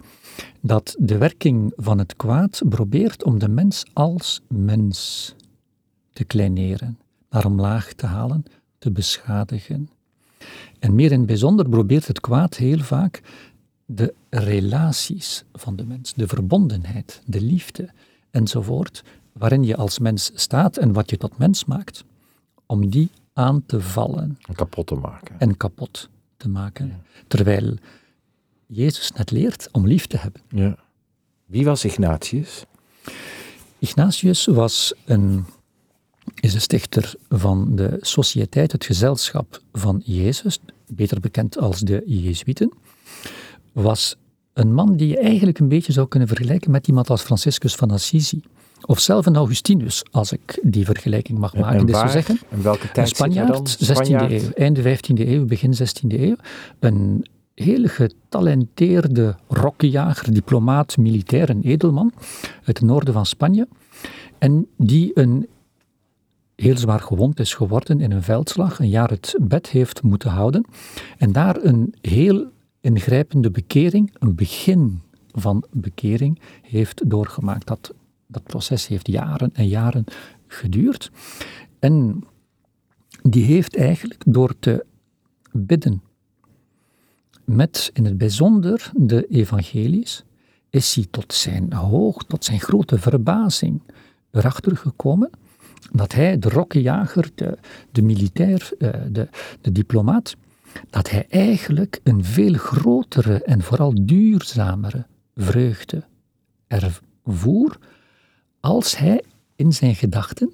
dat 0.61 0.95
de 0.99 1.17
werking 1.17 1.73
van 1.75 1.97
het 1.97 2.15
kwaad 2.15 2.61
probeert 2.69 3.23
om 3.23 3.39
de 3.39 3.47
mens 3.49 3.83
als 3.93 4.41
mens 4.47 5.35
te 6.13 6.23
kleineren, 6.23 6.99
naar 7.29 7.45
omlaag 7.45 7.93
te 7.93 8.05
halen, 8.05 8.43
te 8.77 8.91
beschadigen. 8.91 9.89
En 10.79 10.95
meer 10.95 11.11
in 11.11 11.17
het 11.17 11.27
bijzonder 11.27 11.69
probeert 11.69 12.07
het 12.07 12.19
kwaad 12.19 12.55
heel 12.55 12.79
vaak 12.79 13.21
de 13.85 14.13
relaties 14.29 15.43
van 15.53 15.75
de 15.75 15.85
mens, 15.85 16.13
de 16.13 16.27
verbondenheid, 16.27 17.21
de 17.25 17.41
liefde 17.41 17.89
enzovoort, 18.31 19.03
waarin 19.31 19.63
je 19.63 19.75
als 19.75 19.99
mens 19.99 20.31
staat 20.33 20.77
en 20.77 20.93
wat 20.93 21.09
je 21.09 21.17
tot 21.17 21.37
mens 21.37 21.65
maakt, 21.65 22.03
om 22.65 22.89
die 22.89 23.09
aan 23.33 23.65
te 23.65 23.81
vallen. 23.81 24.37
En 24.47 24.55
kapot 24.55 24.87
te 24.87 24.95
maken. 24.95 25.35
En 25.39 25.57
kapot 25.57 26.09
te 26.41 26.49
maken. 26.49 27.03
Terwijl 27.27 27.77
Jezus 28.67 29.11
net 29.11 29.31
leert 29.31 29.69
om 29.71 29.87
lief 29.87 30.07
te 30.07 30.17
hebben. 30.17 30.41
Ja. 30.49 30.77
Wie 31.45 31.65
was 31.65 31.85
Ignatius? 31.85 32.65
Ignatius 33.79 34.45
was 34.45 34.93
een, 35.05 35.45
is 36.39 36.53
de 36.53 36.59
stichter 36.59 37.13
van 37.29 37.75
de 37.75 37.97
Sociëteit, 38.01 38.71
het 38.71 38.85
gezelschap 38.85 39.61
van 39.73 40.01
Jezus, 40.05 40.59
beter 40.87 41.19
bekend 41.19 41.57
als 41.57 41.79
de 41.79 42.03
Jezuïeten. 42.05 42.73
Was 43.71 44.15
een 44.53 44.73
man 44.73 44.95
die 44.95 45.07
je 45.07 45.19
eigenlijk 45.19 45.59
een 45.59 45.67
beetje 45.67 45.91
zou 45.91 46.07
kunnen 46.07 46.27
vergelijken 46.27 46.71
met 46.71 46.87
iemand 46.87 47.09
als 47.09 47.21
Franciscus 47.21 47.75
van 47.75 47.91
Assisi. 47.91 48.41
Of 48.85 48.99
zelf 48.99 49.25
een 49.25 49.35
Augustinus, 49.35 50.03
als 50.11 50.31
ik 50.31 50.59
die 50.63 50.85
vergelijking 50.85 51.39
mag 51.39 51.55
maken. 51.55 51.79
En, 51.79 51.91
waar, 51.91 52.09
zeggen, 52.09 52.39
en 52.49 52.63
welke 52.63 52.91
tijd 52.91 52.97
een 52.97 53.15
Spanjaard, 53.15 53.77
16e 53.91 54.31
eeuw, 54.31 54.51
einde 54.53 54.97
15e 54.97 55.27
eeuw, 55.27 55.45
begin 55.45 55.73
16e 55.73 56.19
eeuw. 56.19 56.35
Een 56.79 57.25
heel 57.55 57.87
getalenteerde 57.87 59.35
rokkenjager, 59.47 60.33
diplomaat, 60.33 60.97
militair, 60.97 61.49
een 61.49 61.61
edelman 61.61 62.11
uit 62.41 62.77
het 62.77 62.81
noorden 62.81 63.13
van 63.13 63.25
Spanje. 63.25 63.67
En 64.37 64.67
die 64.77 65.11
een 65.13 65.47
heel 66.55 66.77
zwaar 66.77 66.99
gewond 66.99 67.39
is 67.39 67.53
geworden 67.53 68.01
in 68.01 68.11
een 68.11 68.23
veldslag, 68.23 68.79
een 68.79 68.89
jaar 68.89 69.09
het 69.09 69.35
bed 69.41 69.69
heeft 69.69 70.01
moeten 70.03 70.29
houden. 70.29 70.65
En 71.17 71.31
daar 71.31 71.63
een 71.63 71.93
heel 72.01 72.49
ingrijpende 72.81 73.51
bekering, 73.51 74.15
een 74.19 74.35
begin 74.35 75.01
van 75.31 75.63
bekering, 75.71 76.39
heeft 76.61 77.09
doorgemaakt. 77.09 77.67
Dat, 77.67 77.93
dat 78.31 78.43
proces 78.43 78.87
heeft 78.87 79.07
jaren 79.07 79.49
en 79.53 79.67
jaren 79.67 80.03
geduurd. 80.47 81.11
En 81.79 82.23
die 83.21 83.43
heeft 83.43 83.77
eigenlijk 83.77 84.23
door 84.27 84.59
te 84.59 84.85
bidden 85.51 86.01
met 87.45 87.89
in 87.93 88.05
het 88.05 88.17
bijzonder 88.17 88.91
de 88.93 89.27
evangelies, 89.27 90.23
is 90.69 90.95
hij 90.95 91.05
tot 91.11 91.33
zijn 91.33 91.73
hoog, 91.73 92.23
tot 92.23 92.45
zijn 92.45 92.59
grote 92.59 92.99
verbazing 92.99 93.81
erachter 94.31 94.77
gekomen 94.77 95.29
dat 95.91 96.13
hij, 96.13 96.39
de 96.39 96.49
rokkenjager, 96.49 97.29
de, 97.91 98.01
militair, 98.01 98.71
eh, 98.79 98.89
de, 99.09 99.27
de 99.61 99.71
diplomaat, 99.71 100.35
dat 100.89 101.09
hij 101.09 101.25
eigenlijk 101.29 101.99
een 102.03 102.23
veel 102.23 102.53
grotere 102.53 103.43
en 103.43 103.61
vooral 103.61 104.05
duurzamere 104.05 105.05
vreugde 105.35 106.03
ervoer 106.67 107.77
als 108.61 108.97
hij 108.97 109.23
in 109.55 109.73
zijn 109.73 109.95
gedachten 109.95 110.51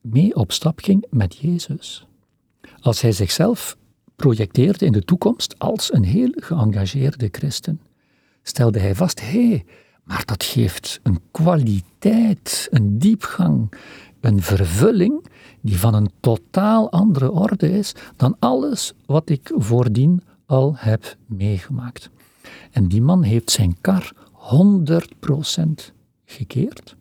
mee 0.00 0.34
op 0.34 0.52
stap 0.52 0.78
ging 0.78 1.06
met 1.10 1.36
Jezus. 1.36 2.06
Als 2.80 3.00
hij 3.00 3.12
zichzelf 3.12 3.76
projecteerde 4.16 4.84
in 4.84 4.92
de 4.92 5.04
toekomst 5.04 5.58
als 5.58 5.92
een 5.92 6.04
heel 6.04 6.30
geëngageerde 6.34 7.28
christen. 7.32 7.80
Stelde 8.42 8.78
hij 8.78 8.94
vast, 8.94 9.20
hé, 9.20 9.64
maar 10.04 10.24
dat 10.24 10.44
geeft 10.44 11.00
een 11.02 11.20
kwaliteit, 11.30 12.68
een 12.70 12.98
diepgang, 12.98 13.72
een 14.20 14.42
vervulling 14.42 15.26
die 15.60 15.78
van 15.78 15.94
een 15.94 16.10
totaal 16.20 16.90
andere 16.90 17.30
orde 17.30 17.70
is 17.70 17.94
dan 18.16 18.36
alles 18.38 18.92
wat 19.06 19.30
ik 19.30 19.50
voordien 19.54 20.22
al 20.46 20.72
heb 20.76 21.16
meegemaakt. 21.26 22.10
En 22.70 22.88
die 22.88 23.02
man 23.02 23.22
heeft 23.22 23.50
zijn 23.50 23.76
kar 23.80 24.12
100% 24.32 25.97
gekeerd. 26.30 26.96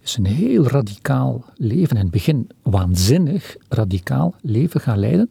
Is 0.00 0.16
een 0.16 0.26
heel 0.26 0.66
radicaal 0.66 1.44
leven, 1.54 1.96
in 1.96 2.02
het 2.02 2.10
begin 2.10 2.50
waanzinnig 2.62 3.56
radicaal 3.68 4.34
leven 4.40 4.80
gaan 4.80 4.98
leiden, 4.98 5.28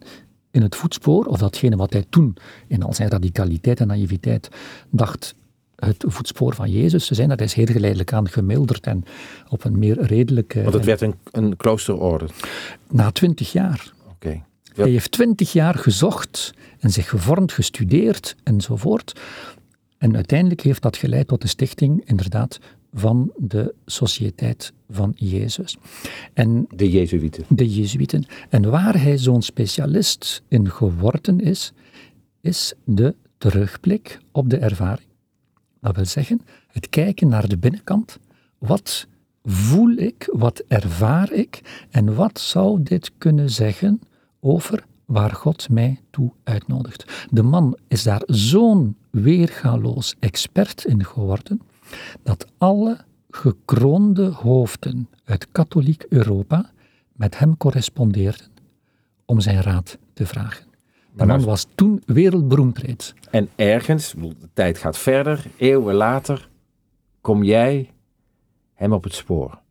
in 0.50 0.62
het 0.62 0.76
voetspoor, 0.76 1.24
of 1.24 1.38
datgene 1.38 1.76
wat 1.76 1.92
hij 1.92 2.04
toen 2.08 2.36
in 2.66 2.82
al 2.82 2.94
zijn 2.94 3.08
radicaliteit 3.08 3.80
en 3.80 3.86
naïviteit 3.86 4.48
dacht 4.90 5.34
het 5.76 6.04
voetspoor 6.06 6.54
van 6.54 6.70
Jezus 6.70 7.06
te 7.06 7.14
zijn, 7.14 7.28
dat 7.28 7.40
is 7.40 7.52
heel 7.52 7.66
geleidelijk 7.66 8.12
aan 8.12 8.28
gemilderd 8.28 8.86
en 8.86 9.04
op 9.48 9.64
een 9.64 9.78
meer 9.78 10.02
redelijke... 10.02 10.62
Want 10.62 10.74
het 10.74 10.84
werd 10.84 11.00
een, 11.00 11.14
een 11.30 11.56
kloosterorde? 11.56 12.26
Na 12.90 13.10
twintig 13.10 13.52
jaar. 13.52 13.92
Oké. 14.10 14.42
Hij 14.74 14.90
heeft 14.90 15.10
twintig 15.10 15.52
jaar 15.52 15.74
gezocht 15.74 16.54
en 16.78 16.90
zich 16.90 17.08
gevormd, 17.08 17.52
gestudeerd 17.52 18.36
enzovoort. 18.42 19.20
En 19.98 20.14
uiteindelijk 20.14 20.60
heeft 20.60 20.82
dat 20.82 20.96
geleid 20.96 21.28
tot 21.28 21.42
de 21.42 21.48
stichting, 21.48 22.02
inderdaad, 22.04 22.58
van 22.94 23.32
de 23.36 23.74
Sociëteit 23.86 24.72
van 24.90 25.12
Jezus. 25.14 25.76
En 26.32 26.66
de 26.74 26.90
Jezuïeten. 26.90 27.44
De 27.48 27.74
Jezuïeten. 27.74 28.26
En 28.48 28.70
waar 28.70 29.02
hij 29.02 29.18
zo'n 29.18 29.42
specialist 29.42 30.42
in 30.48 30.70
geworden 30.70 31.40
is, 31.40 31.72
is 32.40 32.74
de 32.84 33.14
terugblik 33.38 34.18
op 34.32 34.50
de 34.50 34.56
ervaring. 34.56 35.08
Dat 35.80 35.96
wil 35.96 36.04
zeggen, 36.04 36.40
het 36.66 36.88
kijken 36.88 37.28
naar 37.28 37.48
de 37.48 37.58
binnenkant. 37.58 38.18
Wat 38.58 39.06
voel 39.42 39.90
ik, 39.90 40.28
wat 40.32 40.62
ervaar 40.68 41.32
ik 41.32 41.86
en 41.90 42.14
wat 42.14 42.40
zou 42.40 42.82
dit 42.82 43.10
kunnen 43.18 43.50
zeggen 43.50 44.00
over 44.40 44.84
waar 45.04 45.30
God 45.30 45.68
mij 45.68 46.00
toe 46.10 46.32
uitnodigt. 46.44 47.26
De 47.30 47.42
man 47.42 47.76
is 47.88 48.02
daar 48.02 48.22
zo'n 48.26 48.96
weergaloos 49.10 50.14
expert 50.20 50.84
in 50.84 51.04
geworden 51.04 51.60
dat 52.22 52.46
alle 52.58 52.98
gekroonde 53.30 54.26
hoofden 54.26 55.08
uit 55.24 55.46
katholiek 55.52 56.06
Europa 56.08 56.70
met 57.12 57.38
hem 57.38 57.56
correspondeerden 57.56 58.46
om 59.24 59.40
zijn 59.40 59.62
raad 59.62 59.98
te 60.12 60.26
vragen. 60.26 60.66
De 61.16 61.26
man 61.26 61.44
was 61.44 61.66
toen 61.74 62.02
wereldberoemd 62.06 62.78
reeds. 62.78 63.14
En 63.30 63.48
ergens, 63.56 64.14
de 64.18 64.48
tijd 64.52 64.78
gaat 64.78 64.98
verder, 64.98 65.44
eeuwen 65.56 65.94
later, 65.94 66.48
kom 67.20 67.42
jij 67.42 67.90
hem 68.74 68.92
op 68.92 69.04
het 69.04 69.14
spoor. 69.14 69.62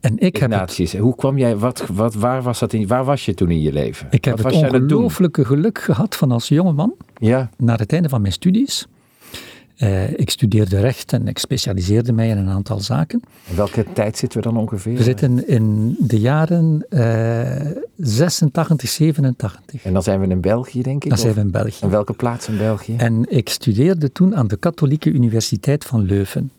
En 0.00 0.18
ik 0.18 0.36
heb 0.36 0.50
Ignatius, 0.50 0.96
hoe 0.96 1.14
kwam 1.16 1.38
jij, 1.38 1.56
wat, 1.56 1.86
wat, 1.86 2.14
waar, 2.14 2.42
was 2.42 2.58
dat 2.58 2.72
in, 2.72 2.86
waar 2.86 3.04
was 3.04 3.24
je 3.24 3.34
toen 3.34 3.50
in 3.50 3.60
je 3.60 3.72
leven? 3.72 4.06
Ik 4.10 4.24
heb 4.24 4.40
wat 4.40 4.54
het 4.54 4.62
ongelooflijke 4.62 5.44
geluk 5.44 5.78
gehad 5.78 6.16
van 6.16 6.32
als 6.32 6.48
jongeman, 6.48 6.94
Ja, 7.18 7.50
naar 7.56 7.78
het 7.78 7.92
einde 7.92 8.08
van 8.08 8.20
mijn 8.20 8.32
studies. 8.32 8.86
Eh, 9.78 10.10
ik 10.18 10.30
studeerde 10.30 10.80
recht 10.80 11.12
en 11.12 11.28
ik 11.28 11.38
specialiseerde 11.38 12.12
mij 12.12 12.28
in 12.28 12.36
een 12.36 12.48
aantal 12.48 12.80
zaken. 12.80 13.20
in 13.50 13.56
welke 13.56 13.84
tijd 13.92 14.16
zitten 14.18 14.38
we 14.38 14.44
dan 14.44 14.56
ongeveer? 14.56 14.96
We 14.96 15.02
zitten 15.02 15.48
in 15.48 15.96
de 15.98 16.20
jaren 16.20 16.86
eh 16.88 17.70
86, 17.96 18.88
87. 18.90 19.84
En 19.84 19.92
dan 19.92 20.02
zijn 20.02 20.20
we 20.20 20.26
in 20.26 20.40
België, 20.40 20.82
denk 20.82 21.02
ik? 21.04 21.08
Dan 21.08 21.18
zijn 21.18 21.34
we 21.34 21.40
in 21.40 21.50
België. 21.50 21.82
En 21.84 21.90
welke 21.90 22.12
plaats 22.12 22.48
in 22.48 22.56
België? 22.56 22.96
En 22.96 23.24
ik 23.36 23.48
studeerde 23.48 24.12
toen 24.12 24.36
aan 24.36 24.46
de 24.48 24.56
Katholieke 24.56 25.10
Universiteit 25.10 25.84
van 25.84 26.02
Leuven. 26.02 26.50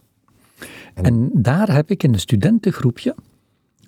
En- 0.94 1.04
En, 1.06 1.30
daar 1.34 1.74
heb 1.74 1.90
ik 1.92 2.04
in 2.04 2.14
een 2.14 2.20
studentengroepje 2.20 3.16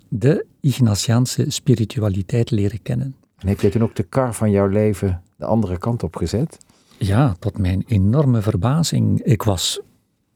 de 0.08 0.44
Ignatiaanse 0.60 1.44
spiritualiteit 1.48 2.50
leren 2.50 2.82
kennen. 2.82 3.14
En 3.38 3.48
heb 3.48 3.60
je 3.60 3.68
toen 3.68 3.82
ook 3.82 3.94
de 3.96 4.02
kar 4.02 4.34
van 4.34 4.50
jouw 4.50 4.66
leven 4.66 5.22
de 5.36 5.44
andere 5.44 5.78
kant 5.78 6.02
op 6.02 6.16
gezet? 6.16 6.58
Ja, 7.06 7.36
tot 7.38 7.58
mijn 7.58 7.84
enorme 7.86 8.42
verbazing. 8.42 9.20
Ik 9.20 9.42
was, 9.42 9.80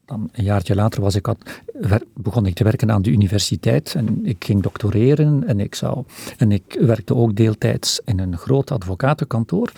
dan 0.04 0.28
een 0.32 0.44
jaartje 0.44 0.74
later 0.74 1.00
was 1.00 1.14
ik 1.14 1.26
wer- 1.72 2.06
begon 2.14 2.46
ik 2.46 2.54
te 2.54 2.64
werken 2.64 2.90
aan 2.90 3.02
de 3.02 3.10
universiteit 3.10 3.94
en 3.94 4.26
ik 4.26 4.44
ging 4.44 4.62
doctoreren 4.62 5.46
en 5.46 5.60
ik, 5.60 5.74
zou, 5.74 6.04
en 6.38 6.52
ik 6.52 6.76
werkte 6.80 7.14
ook 7.14 7.36
deeltijds 7.36 8.00
in 8.04 8.18
een 8.18 8.36
groot 8.36 8.70
advocatenkantoor. 8.70 9.72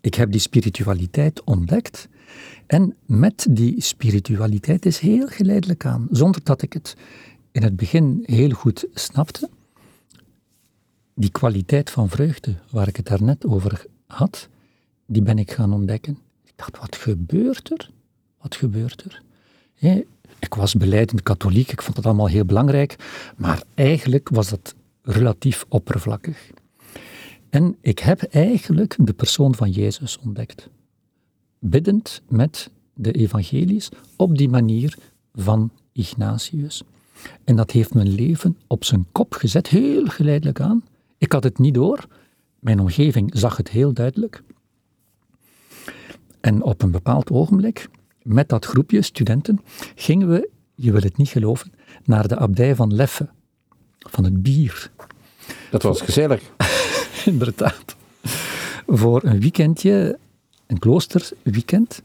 Ik 0.00 0.14
heb 0.14 0.30
die 0.30 0.40
spiritualiteit 0.40 1.44
ontdekt 1.44 2.08
en 2.66 2.94
met 3.06 3.46
die 3.50 3.80
spiritualiteit 3.80 4.86
is 4.86 4.98
heel 4.98 5.26
geleidelijk 5.26 5.84
aan, 5.84 6.08
zonder 6.10 6.40
dat 6.44 6.62
ik 6.62 6.72
het 6.72 6.96
in 7.52 7.62
het 7.62 7.76
begin 7.76 8.22
heel 8.22 8.50
goed 8.50 8.86
snapte, 8.94 9.48
die 11.14 11.30
kwaliteit 11.30 11.90
van 11.90 12.08
vreugde 12.08 12.54
waar 12.70 12.88
ik 12.88 12.96
het 12.96 13.06
daarnet 13.06 13.46
over 13.46 13.86
had, 14.06 14.48
die 15.06 15.22
ben 15.22 15.38
ik 15.38 15.50
gaan 15.50 15.72
ontdekken. 15.72 16.18
Ik 16.44 16.52
dacht, 16.56 16.78
wat 16.78 16.96
gebeurt 16.96 17.70
er? 17.70 17.90
Wat 18.40 18.56
gebeurt 18.56 19.04
er? 19.04 19.22
Ik 20.38 20.54
was 20.54 20.74
beleidend 20.74 21.22
katholiek, 21.22 21.72
ik 21.72 21.82
vond 21.82 21.96
het 21.96 22.06
allemaal 22.06 22.28
heel 22.28 22.44
belangrijk, 22.44 22.96
maar 23.36 23.62
eigenlijk 23.74 24.28
was 24.28 24.48
dat 24.48 24.74
relatief 25.02 25.64
oppervlakkig. 25.68 26.50
En 27.50 27.76
ik 27.80 27.98
heb 27.98 28.22
eigenlijk 28.22 28.96
de 29.00 29.12
persoon 29.12 29.54
van 29.54 29.70
Jezus 29.70 30.18
ontdekt. 30.18 30.68
Biddend 31.58 32.22
met 32.28 32.70
de 32.94 33.12
evangelies 33.12 33.88
op 34.16 34.38
die 34.38 34.48
manier 34.48 34.96
van 35.34 35.70
Ignatius. 35.92 36.82
En 37.44 37.56
dat 37.56 37.70
heeft 37.70 37.94
mijn 37.94 38.14
leven 38.14 38.58
op 38.66 38.84
zijn 38.84 39.06
kop 39.12 39.34
gezet, 39.34 39.68
heel 39.68 40.06
geleidelijk 40.06 40.60
aan. 40.60 40.84
Ik 41.18 41.32
had 41.32 41.44
het 41.44 41.58
niet 41.58 41.74
door. 41.74 42.06
Mijn 42.58 42.80
omgeving 42.80 43.30
zag 43.34 43.56
het 43.56 43.68
heel 43.68 43.92
duidelijk. 43.92 44.42
En 46.46 46.62
op 46.62 46.82
een 46.82 46.90
bepaald 46.90 47.30
ogenblik, 47.30 47.88
met 48.22 48.48
dat 48.48 48.64
groepje 48.64 49.02
studenten, 49.02 49.60
gingen 49.94 50.28
we, 50.28 50.48
je 50.74 50.92
wil 50.92 51.00
het 51.00 51.16
niet 51.16 51.28
geloven, 51.28 51.72
naar 52.04 52.28
de 52.28 52.36
abdij 52.36 52.74
van 52.74 52.94
Leffe, 52.94 53.28
van 53.98 54.24
het 54.24 54.42
bier. 54.42 54.90
Dat 55.70 55.82
was 55.82 56.00
gezellig. 56.00 56.42
Inderdaad. 57.24 57.96
Voor 58.86 59.24
een 59.24 59.40
weekendje, 59.40 60.18
een 60.66 60.78
kloosterweekend. 60.78 62.02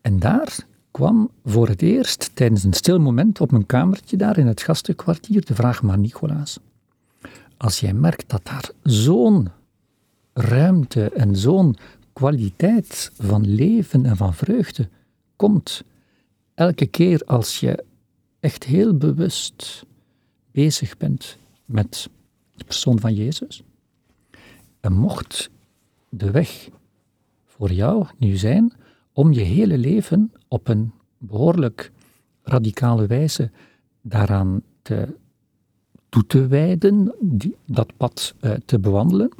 En 0.00 0.18
daar 0.18 0.58
kwam 0.90 1.30
voor 1.44 1.68
het 1.68 1.82
eerst 1.82 2.30
tijdens 2.34 2.64
een 2.64 2.72
stil 2.72 3.00
moment 3.00 3.40
op 3.40 3.50
mijn 3.50 3.66
kamertje 3.66 4.16
daar 4.16 4.38
in 4.38 4.46
het 4.46 4.62
gastenkwartier 4.62 5.44
de 5.44 5.54
vraag, 5.54 5.82
maar 5.82 5.98
Nicolaas, 5.98 6.58
als 7.56 7.80
jij 7.80 7.92
merkt 7.92 8.30
dat 8.30 8.44
daar 8.44 8.70
zo'n 8.82 9.48
ruimte 10.32 11.10
en 11.10 11.36
zo'n 11.36 11.76
kwaliteit 12.18 13.10
van 13.18 13.54
leven 13.54 14.06
en 14.06 14.16
van 14.16 14.34
vreugde 14.34 14.88
komt, 15.36 15.84
elke 16.54 16.86
keer 16.86 17.22
als 17.24 17.60
je 17.60 17.84
echt 18.40 18.64
heel 18.64 18.96
bewust 18.96 19.84
bezig 20.50 20.96
bent 20.96 21.38
met 21.64 22.08
de 22.54 22.64
persoon 22.64 22.98
van 23.00 23.14
Jezus, 23.14 23.62
en 24.80 24.92
mocht 24.92 25.50
de 26.08 26.30
weg 26.30 26.68
voor 27.44 27.72
jou 27.72 28.06
nu 28.16 28.36
zijn 28.36 28.72
om 29.12 29.32
je 29.32 29.40
hele 29.40 29.78
leven 29.78 30.32
op 30.48 30.68
een 30.68 30.92
behoorlijk 31.18 31.92
radicale 32.42 33.06
wijze 33.06 33.50
daaraan 34.00 34.62
te, 34.82 35.14
toe 36.08 36.26
te 36.26 36.46
wijden, 36.46 37.14
dat 37.66 37.96
pad 37.96 38.34
eh, 38.40 38.52
te 38.64 38.78
bewandelen. 38.78 39.30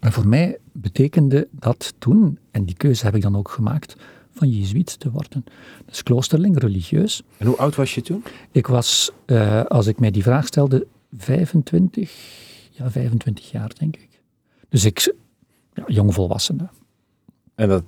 En 0.00 0.12
voor 0.12 0.28
mij 0.28 0.58
betekende 0.72 1.48
dat 1.50 1.94
toen, 1.98 2.38
en 2.50 2.64
die 2.64 2.76
keuze 2.76 3.04
heb 3.04 3.14
ik 3.14 3.22
dan 3.22 3.36
ook 3.36 3.50
gemaakt, 3.50 3.96
van 4.30 4.48
jezuïet 4.48 4.98
te 4.98 5.10
worden. 5.10 5.44
Dus 5.86 6.02
kloosterling, 6.02 6.58
religieus. 6.58 7.22
En 7.36 7.46
hoe 7.46 7.56
oud 7.56 7.74
was 7.74 7.94
je 7.94 8.02
toen? 8.02 8.24
Ik 8.50 8.66
was, 8.66 9.10
eh, 9.24 9.64
als 9.64 9.86
ik 9.86 10.00
mij 10.00 10.10
die 10.10 10.22
vraag 10.22 10.46
stelde, 10.46 10.86
25, 11.16 12.10
ja, 12.70 12.90
25 12.90 13.50
jaar 13.50 13.72
denk 13.78 13.96
ik. 13.96 14.20
Dus 14.68 14.84
ik, 14.84 15.14
ja, 15.74 15.84
jongvolwassene. 15.86 16.68
En 17.54 17.68
dat, 17.68 17.84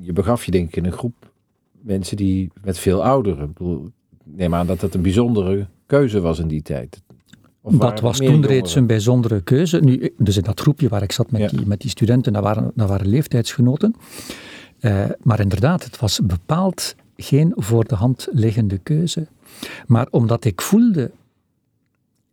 je 0.00 0.12
begaf 0.12 0.44
je 0.44 0.50
denk 0.50 0.68
ik 0.68 0.76
in 0.76 0.84
een 0.84 0.92
groep 0.92 1.32
mensen 1.86 2.16
die 2.16 2.50
met 2.62 2.78
veel 2.78 3.04
ouderen. 3.04 3.48
Ik 3.48 3.54
bedoel, 3.54 3.90
neem 4.24 4.54
aan 4.54 4.66
dat 4.66 4.80
dat 4.80 4.94
een 4.94 5.02
bijzondere 5.02 5.66
keuze 5.86 6.20
was 6.20 6.38
in 6.38 6.48
die 6.48 6.62
tijd. 6.62 7.02
Of 7.66 7.74
Dat 7.76 8.00
was 8.00 8.16
toen 8.16 8.26
jongeren? 8.26 8.48
reeds 8.50 8.74
een 8.74 8.86
bijzondere 8.86 9.40
keuze. 9.40 9.78
Nu, 9.80 10.12
dus 10.18 10.36
in 10.36 10.42
dat 10.42 10.60
groepje 10.60 10.88
waar 10.88 11.02
ik 11.02 11.12
zat 11.12 11.30
met, 11.30 11.40
Ja. 11.40 11.48
die, 11.48 11.66
met 11.66 11.80
die 11.80 11.90
studenten, 11.90 12.32
dat 12.32 12.42
waren, 12.42 12.70
dat 12.74 12.88
waren 12.88 13.06
leeftijdsgenoten. 13.08 13.94
Eh, 14.78 15.04
maar 15.22 15.40
inderdaad, 15.40 15.84
het 15.84 15.98
was 15.98 16.20
bepaald 16.22 16.94
geen 17.16 17.52
voor 17.56 17.84
de 17.84 17.94
hand 17.94 18.28
liggende 18.32 18.78
keuze. 18.78 19.26
Maar 19.86 20.06
omdat 20.10 20.44
ik 20.44 20.60
voelde 20.62 21.10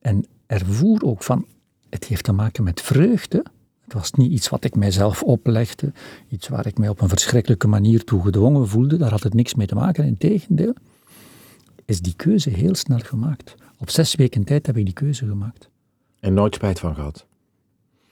en 0.02 0.26
ervoer 0.46 1.04
ook 1.04 1.24
van, 1.24 1.46
het 1.90 2.06
heeft 2.06 2.24
te 2.24 2.32
maken 2.32 2.64
met 2.64 2.82
vreugde. 2.82 3.44
Het 3.84 3.94
was 3.94 4.12
niet 4.12 4.32
iets 4.32 4.50
wat 4.50 4.64
ik 4.64 4.76
mijzelf 4.76 5.24
oplegde, 5.24 5.92
iets 6.30 6.48
waar 6.48 6.66
ik 6.68 6.78
mij 6.78 6.90
op 6.90 7.02
een 7.02 7.10
verschrikkelijke 7.10 7.68
manier 7.68 8.04
toe 8.04 8.22
gedwongen 8.24 8.68
voelde. 8.68 8.98
Daar 8.98 9.12
had 9.12 9.24
het 9.24 9.34
niks 9.34 9.56
mee 9.56 9.68
te 9.68 9.76
maken. 9.76 10.06
Integendeel, 10.06 10.74
is 11.86 12.02
die 12.02 12.14
keuze 12.16 12.50
heel 12.50 12.76
snel 12.76 13.00
gemaakt. 13.00 13.56
Op 13.84 13.90
zes 13.90 14.16
weken 14.16 14.44
tijd 14.44 14.66
heb 14.66 14.78
ik 14.78 14.86
die 14.86 14.94
keuze 14.94 15.26
gemaakt. 15.28 15.70
En 16.20 16.34
nooit 16.34 16.56
spijt 16.56 16.80
van 16.80 16.96
gehad. 16.96 17.26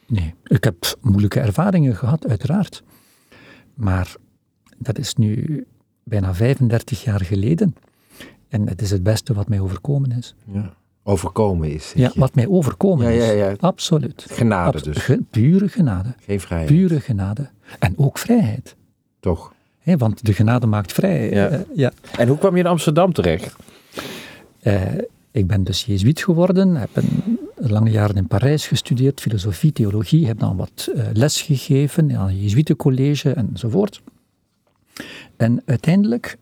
Nee, 0.08 0.34
ik 0.44 0.64
heb 0.64 0.98
moeilijke 1.02 1.40
ervaringen 1.40 1.96
gehad, 1.96 2.28
uiteraard. 2.28 2.84
Maar 3.74 4.16
dat 4.78 4.98
is 4.98 5.16
nu 5.16 5.66
bijna 6.04 6.34
35 6.34 7.04
jaar 7.04 7.22
geleden. 7.22 7.76
En 8.50 8.68
het 8.68 8.82
is 8.82 8.92
het 8.92 9.04
beste 9.04 9.34
wat 9.34 9.48
mij 9.50 9.60
overkomen 9.60 10.12
is. 10.12 10.36
Ja. 10.46 10.74
Overkomen 11.04 11.72
is. 11.72 11.92
Ja, 11.96 12.10
je. 12.14 12.20
wat 12.20 12.36
mij 12.36 12.48
overkomen 12.48 13.14
Ja, 13.14 13.24
ja, 13.26 13.32
ja. 13.32 13.50
is. 13.50 13.58
Absoluut. 13.60 14.26
Genade 14.30 14.72
Abs- 14.78 14.84
dus. 14.84 14.98
ge- 14.98 15.24
pure 15.30 15.68
genade. 15.70 16.16
Geen 16.20 16.40
vrijheid. 16.40 16.70
Pure 16.70 17.00
genade. 17.00 17.50
En 17.80 17.94
ook 17.98 18.18
vrijheid. 18.18 18.76
Toch. 19.20 19.54
Want 19.84 20.26
de 20.26 20.34
genade 20.34 20.68
maakt 20.68 20.92
vrij. 20.94 21.30
Ja. 21.30 21.48
Eh, 21.48 21.60
ja. 21.76 21.92
En 22.18 22.28
hoe 22.28 22.38
kwam 22.38 22.54
je 22.56 22.60
in 22.62 22.68
Amsterdam 22.68 23.14
terecht? 23.14 23.56
Eh, 24.60 24.82
ik 25.32 25.48
ben 25.48 25.64
dus 25.64 25.86
jezuïet 25.86 26.24
geworden, 26.24 26.76
heb 26.76 26.90
een, 26.94 27.40
lange 27.56 27.90
jaren 27.90 28.16
in 28.16 28.28
Parijs 28.28 28.68
gestudeerd, 28.68 29.22
filosofie, 29.22 29.72
theologie, 29.72 30.28
heb 30.28 30.40
dan 30.40 30.58
wat 30.58 30.90
eh, 30.96 31.06
les 31.14 31.42
gegeven 31.42 32.18
aan 32.18 32.28
een 32.28 32.42
jezuïetencollege 32.42 33.34
enzovoort. 33.34 34.02
En 35.38 35.62
uiteindelijk 35.66 36.38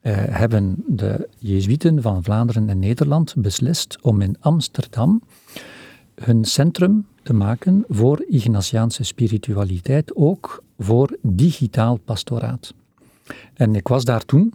eh, 0.00 0.14
hebben 0.16 0.84
de 0.86 1.28
jezuïeten 1.38 2.02
van 2.02 2.22
Vlaanderen 2.22 2.68
en 2.68 2.78
Nederland 2.78 3.34
beslist 3.36 3.98
om 4.00 4.20
in 4.20 4.36
Amsterdam 4.40 5.22
hun 6.14 6.44
centrum 6.44 7.06
te 7.22 7.32
maken 7.32 7.84
voor 7.88 8.24
Ignatiaanse 8.28 9.04
spiritualiteit, 9.04 10.16
ook 10.16 10.62
voor 10.78 11.16
digitaal 11.22 11.96
pastoraat. 11.96 12.74
En 13.54 13.74
ik 13.74 13.88
was 13.88 14.04
daar 14.04 14.24
toen, 14.24 14.52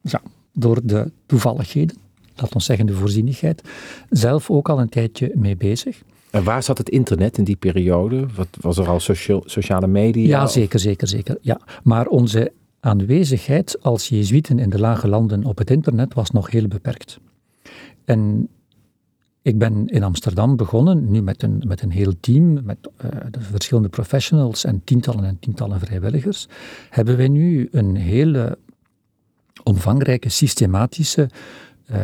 ja, 0.00 0.20
door 0.52 0.80
de 0.84 1.10
toevalligheden, 1.26 1.96
laat 2.36 2.54
ons 2.54 2.64
zeggen 2.64 2.86
de 2.86 2.94
voorzienigheid, 2.94 3.62
zelf 4.10 4.50
ook 4.50 4.68
al 4.68 4.80
een 4.80 4.88
tijdje 4.88 5.32
mee 5.34 5.56
bezig. 5.56 6.02
En 6.30 6.44
waar 6.44 6.62
zat 6.62 6.78
het 6.78 6.88
internet 6.88 7.38
in 7.38 7.44
die 7.44 7.56
periode? 7.56 8.26
Wat, 8.34 8.48
was 8.60 8.78
er 8.78 8.88
al 8.88 9.00
socia- 9.00 9.40
sociale 9.44 9.86
media? 9.86 10.26
Ja, 10.26 10.42
Of- 10.42 10.50
zeker, 10.50 10.78
zeker, 10.78 11.08
zeker. 11.08 11.38
Ja. 11.40 11.60
Maar 11.82 12.06
onze 12.06 12.52
aanwezigheid 12.80 13.82
als 13.82 14.08
Jezuïeten 14.08 14.58
in 14.58 14.70
de 14.70 14.78
lage 14.78 15.08
landen 15.08 15.44
op 15.44 15.58
het 15.58 15.70
internet 15.70 16.14
was 16.14 16.30
nog 16.30 16.50
heel 16.50 16.68
beperkt. 16.68 17.18
En 18.04 18.48
ik 19.42 19.58
ben 19.58 19.86
in 19.86 20.02
Amsterdam 20.02 20.56
begonnen, 20.56 21.10
nu 21.10 21.22
met 21.22 21.42
een, 21.42 21.62
met 21.66 21.82
een 21.82 21.90
heel 21.90 22.12
team, 22.20 22.52
met 22.64 22.76
uh, 23.04 23.10
de 23.30 23.40
verschillende 23.40 23.88
professionals 23.88 24.64
en 24.64 24.80
tientallen 24.84 25.24
en 25.24 25.38
tientallen 25.40 25.80
vrijwilligers, 25.80 26.48
hebben 26.90 27.16
wij 27.16 27.28
nu 27.28 27.68
een 27.70 27.96
hele 27.96 28.58
omvangrijke, 29.62 30.28
systematische 30.28 31.28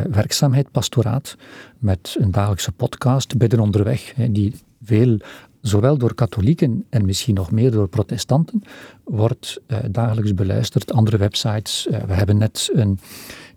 werkzaamheid, 0.09 0.71
pastoraat, 0.71 1.35
met 1.77 2.15
een 2.19 2.31
dagelijkse 2.31 2.71
podcast, 2.71 3.37
Bidden 3.37 3.59
onderweg, 3.59 4.13
die 4.29 4.55
veel 4.83 5.17
zowel 5.61 5.97
door 5.97 6.13
katholieken 6.13 6.85
en 6.89 7.05
misschien 7.05 7.35
nog 7.35 7.51
meer 7.51 7.71
door 7.71 7.87
protestanten, 7.87 8.63
wordt 9.03 9.61
uh, 9.67 9.77
dagelijks 9.91 10.33
beluisterd. 10.33 10.93
Andere 10.93 11.17
websites, 11.17 11.87
uh, 11.87 11.97
we 12.03 12.13
hebben 12.13 12.37
net 12.37 12.69
een 12.73 12.99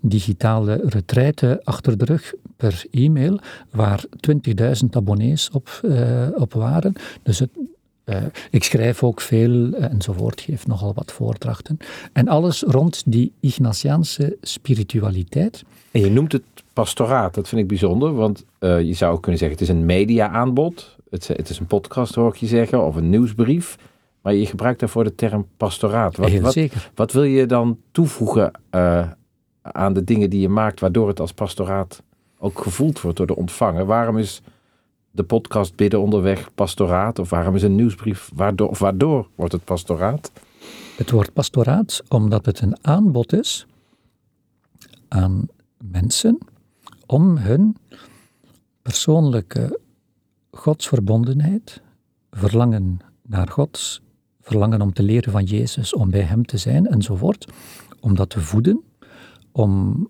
digitale 0.01 0.81
retraite 0.85 1.61
achter 1.65 1.99
de 1.99 2.05
rug 2.05 2.35
per 2.57 2.85
e-mail, 2.91 3.39
waar 3.71 4.05
20.000 4.61 4.89
abonnees 4.91 5.51
op, 5.51 5.81
op 6.35 6.53
waren. 6.53 6.93
Dus 7.23 7.39
het, 7.39 7.51
ik 8.51 8.65
schrijf 8.65 9.03
ook 9.03 9.21
veel 9.21 9.73
enzovoort, 9.73 10.41
geef 10.41 10.67
nogal 10.67 10.95
wat 10.95 11.13
voordrachten. 11.13 11.77
En 12.13 12.29
alles 12.29 12.63
rond 12.63 13.03
die 13.07 13.33
Ignatiaanse 13.41 14.37
spiritualiteit. 14.41 15.65
En 15.91 16.01
je 16.01 16.11
noemt 16.11 16.33
het 16.33 16.43
pastoraat, 16.73 17.35
dat 17.35 17.49
vind 17.49 17.61
ik 17.61 17.69
bijzonder, 17.69 18.15
want 18.15 18.45
je 18.61 18.93
zou 18.93 19.13
ook 19.15 19.23
kunnen 19.23 19.41
zeggen 19.41 19.59
het 19.59 19.69
is 19.69 19.75
een 19.75 19.87
media-aanbod. 19.87 20.97
Het, 21.11 21.29
het, 21.29 21.49
is 21.49 21.59
een 21.59 21.67
podcast, 21.67 22.15
hoor 22.15 22.29
ik 22.29 22.37
je 22.37 22.47
zeggen, 22.47 22.85
of 22.85 22.97
een 22.97 23.11
nieuwsbrief. 23.11 23.77
Maar 24.23 24.35
je 24.35 24.47
gebruikt 24.47 24.81
daarvoor 24.81 25.05
de 25.05 25.15
term 25.15 25.47
pastoraat. 25.57 26.17
Wat, 26.17 26.29
Heel 26.29 26.41
wat, 26.41 26.53
zeker. 26.53 26.91
Wat 26.95 27.13
wil 27.13 27.23
je 27.23 27.47
dan 27.47 27.79
toevoegen 27.91 28.51
uh, 28.71 29.09
aan 29.63 29.93
de 29.93 30.05
dingen 30.05 30.31
die 30.31 30.41
je 30.41 30.49
maakt, 30.49 30.81
waardoor 30.81 31.09
het 31.09 31.21
als 31.21 31.33
pastoraat 31.33 32.03
ook 32.39 32.59
gevoeld 32.59 33.01
wordt 33.01 33.17
door 33.17 33.27
de 33.27 33.37
ontvanger? 33.37 33.85
Waarom 33.87 34.19
is 34.19 34.43
de 35.13 35.23
podcast 35.23 35.77
Bidden 35.77 36.01
onderweg 36.01 36.55
pastoraat? 36.55 37.19
Of 37.19 37.31
waarom 37.31 37.55
is 37.55 37.63
een 37.63 37.75
nieuwsbrief, 37.75 38.31
waardoor, 38.35 38.77
waardoor 38.79 39.29
wordt 39.35 39.53
het 39.53 39.65
pastoraat? 39.65 40.33
Het 40.97 41.11
wordt 41.11 41.33
pastoraat 41.33 42.03
omdat 42.09 42.47
het 42.47 42.61
een 42.61 42.77
aanbod 42.81 43.33
is 43.33 43.67
aan 45.09 45.47
mensen 45.91 46.39
om 47.07 47.37
hun 47.37 47.77
persoonlijke 48.83 49.81
godsverbondenheid, 50.51 51.83
verlangen 52.31 52.99
naar 53.23 53.49
God, 53.49 54.01
verlangen 54.41 54.81
om 54.81 54.93
te 54.93 55.03
leren 55.03 55.33
van 55.33 55.45
Jezus, 55.45 55.95
om 55.95 56.11
bij 56.11 56.21
Hem 56.21 56.45
te 56.45 56.59
zijn 56.59 56.87
enzovoort, 56.87 57.47
om 58.01 58.15
dat 58.15 58.31
te 58.31 58.41
voeden, 58.41 58.83
om, 59.53 60.09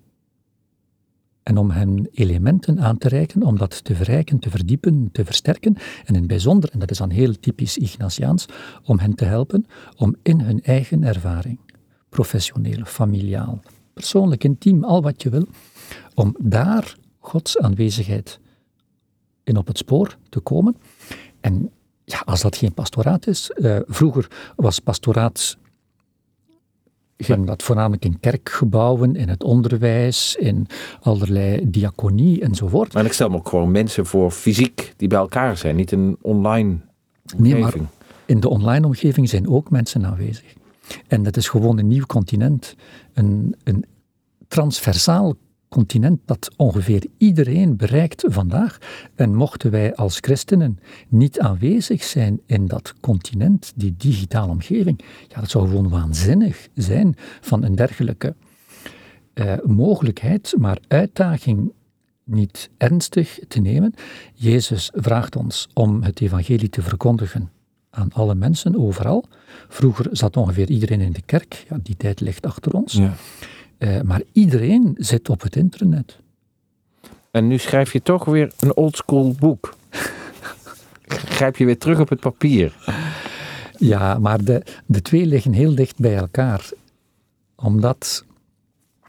en 1.43 1.59
om 1.59 1.71
hen 1.71 2.09
elementen 2.13 2.81
aan 2.81 2.99
te 2.99 3.09
reiken, 3.09 3.43
om 3.43 3.59
dat 3.59 3.85
te 3.85 3.95
verrijken, 3.95 4.39
te 4.39 4.51
verdiepen, 4.51 5.09
te 5.13 5.25
versterken, 5.25 5.75
en 5.75 6.15
in 6.15 6.15
het 6.15 6.27
bijzonder, 6.27 6.71
en 6.73 6.79
dat 6.79 6.91
is 6.91 6.99
dan 6.99 7.11
heel 7.11 7.41
typisch 7.41 7.79
Ignatiaans, 7.79 8.47
om 8.85 8.99
hen 8.99 9.15
te 9.15 9.25
helpen 9.25 9.67
om 9.97 10.17
in 10.23 10.41
hun 10.41 10.63
eigen 10.63 11.05
ervaring, 11.05 11.59
professioneel, 12.09 12.85
familiaal, 12.85 13.61
persoonlijk, 13.93 14.45
intiem, 14.45 14.85
al 14.85 15.03
wat 15.03 15.23
je 15.23 15.31
wil, 15.31 15.47
om 16.15 16.37
daar 16.39 16.97
Gods 17.19 17.59
aanwezigheid 17.59 18.41
in 19.45 19.57
op 19.57 19.67
het 19.67 19.79
spoor 19.79 20.17
te 20.29 20.41
komen. 20.41 20.77
En 21.41 21.71
ja, 22.05 22.23
als 22.25 22.43
dat 22.43 22.57
geen 22.57 22.75
pastoraat 22.75 23.27
is, 23.27 23.51
uh, 23.55 23.77
vroeger 23.87 24.53
was 24.57 24.79
pastoraat 24.79 25.57
ging 27.25 27.47
dat 27.47 27.63
voornamelijk 27.63 28.05
in 28.05 28.21
kerkgebouwen, 28.21 29.17
in 29.17 29.29
het 29.29 29.43
onderwijs, 29.43 30.37
in 30.37 30.67
allerlei 31.03 31.71
diaconie 31.71 32.41
enzovoort. 32.41 32.93
Maar 32.93 33.05
ik 33.05 33.13
stel 33.13 33.29
me 33.29 33.37
ook 33.37 33.49
gewoon 33.49 33.71
mensen 33.71 34.07
voor 34.07 34.31
fysiek 34.31 34.95
die 34.97 35.09
bij 35.09 35.19
elkaar 35.19 35.57
zijn, 35.57 35.77
niet 35.77 35.93
een 35.93 36.17
online 36.21 36.79
omgeving. 37.37 37.53
Nee, 37.53 37.61
maar 37.61 37.75
in 38.27 38.41
de 38.41 38.49
online 38.49 38.87
omgeving 38.87 39.29
zijn 39.29 39.49
ook 39.49 39.71
mensen 39.71 40.07
aanwezig. 40.07 40.55
En 41.07 41.23
dat 41.23 41.37
is 41.37 41.49
gewoon 41.49 41.79
een 41.79 41.89
nieuw 41.89 42.07
continent, 42.07 42.77
een, 43.15 43.55
een 43.65 43.85
transversaal 44.49 45.35
continent 45.73 46.21
dat 46.25 46.51
ongeveer 46.57 47.07
iedereen 47.19 47.77
bereikt 47.77 48.25
vandaag. 48.27 48.79
En 49.15 49.35
mochten 49.35 49.71
wij 49.71 49.95
als 49.95 50.19
christenen 50.21 50.79
niet 51.09 51.41
aanwezig 51.41 52.03
zijn 52.05 52.41
in 52.47 52.67
dat 52.67 52.95
continent, 53.01 53.73
die 53.75 53.95
digitale 53.97 54.51
omgeving, 54.51 55.01
ja, 55.29 55.41
dat 55.41 55.51
zou 55.51 55.69
gewoon 55.69 55.89
waanzinnig 55.89 56.69
zijn 56.75 57.15
van 57.41 57.63
een 57.65 57.75
dergelijke 57.75 58.35
uh, 59.35 59.55
mogelijkheid, 59.65 60.55
maar 60.59 60.79
uitdaging 60.89 61.73
niet 62.25 62.71
ernstig 62.77 63.39
te 63.49 63.61
nemen. 63.61 63.95
Jezus 64.35 64.91
vraagt 64.95 65.37
ons 65.37 65.69
om 65.75 66.03
het 66.03 66.21
evangelie 66.21 66.69
te 66.69 66.83
verkondigen 66.83 67.51
aan 67.91 68.13
alle 68.13 68.35
mensen, 68.35 68.77
overal. 68.77 69.25
Vroeger 69.69 70.07
zat 70.11 70.37
ongeveer 70.37 70.71
iedereen 70.71 71.01
in 71.01 71.13
de 71.13 71.23
kerk, 71.23 71.65
ja, 71.69 71.79
die 71.83 71.97
tijd 71.97 72.21
ligt 72.21 72.47
achter 72.47 72.73
ons. 72.73 72.93
Ja. 72.93 73.15
Uh, 73.83 74.01
maar 74.01 74.23
iedereen 74.33 74.95
zit 74.99 75.29
op 75.29 75.43
het 75.43 75.57
internet. 75.57 76.19
En 77.31 77.47
nu 77.47 77.59
schrijf 77.59 77.93
je 77.93 78.03
toch 78.03 78.25
weer 78.25 78.53
een 78.59 78.77
oldschool 78.77 79.35
boek. 79.39 79.75
Grijp 81.37 81.57
je 81.57 81.65
weer 81.65 81.79
terug 81.79 82.01
op 82.01 82.09
het 82.09 82.21
papier. 82.21 82.75
Ja, 83.77 84.19
maar 84.19 84.45
de, 84.45 84.63
de 84.87 85.03
twee 85.03 85.27
liggen 85.27 85.53
heel 85.53 85.75
dicht 85.75 85.99
bij 85.99 86.17
elkaar. 86.17 86.71
Omdat 87.57 88.25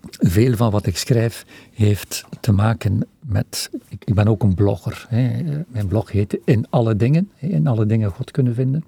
veel 0.09 0.55
van 0.55 0.71
wat 0.71 0.85
ik 0.85 0.97
schrijf 0.97 1.45
heeft 1.73 2.25
te 2.39 2.51
maken 2.51 3.07
met. 3.19 3.69
Ik, 3.89 4.13
ben 4.13 4.27
ook 4.27 4.43
een 4.43 4.53
blogger. 4.53 5.05
Hè. 5.09 5.43
Mijn 5.67 5.87
blog 5.87 6.11
heet 6.11 6.37
In 6.45 6.65
alle 6.69 6.95
dingen. 6.95 7.29
In 7.39 7.67
alle 7.67 7.85
dingen 7.85 8.11
God 8.11 8.31
kunnen 8.31 8.53
vinden. 8.53 8.83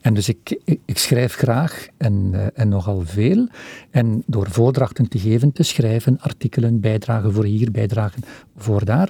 En 0.00 0.14
dus 0.14 0.28
ik, 0.28 0.58
ik, 0.84 0.98
schrijf 0.98 1.34
graag 1.34 1.86
en, 1.96 2.30
uh, 2.32 2.46
en 2.54 2.68
nogal 2.68 3.02
veel. 3.04 3.48
En 3.90 4.22
door 4.26 4.50
voordrachten 4.50 5.08
te 5.08 5.18
geven, 5.18 5.52
te 5.52 5.62
schrijven, 5.62 6.20
artikelen, 6.20 6.80
bijdragen 6.80 7.32
voor 7.32 7.44
hier, 7.44 7.70
bijdragen 7.70 8.22
voor 8.56 8.84
daar 8.84 9.08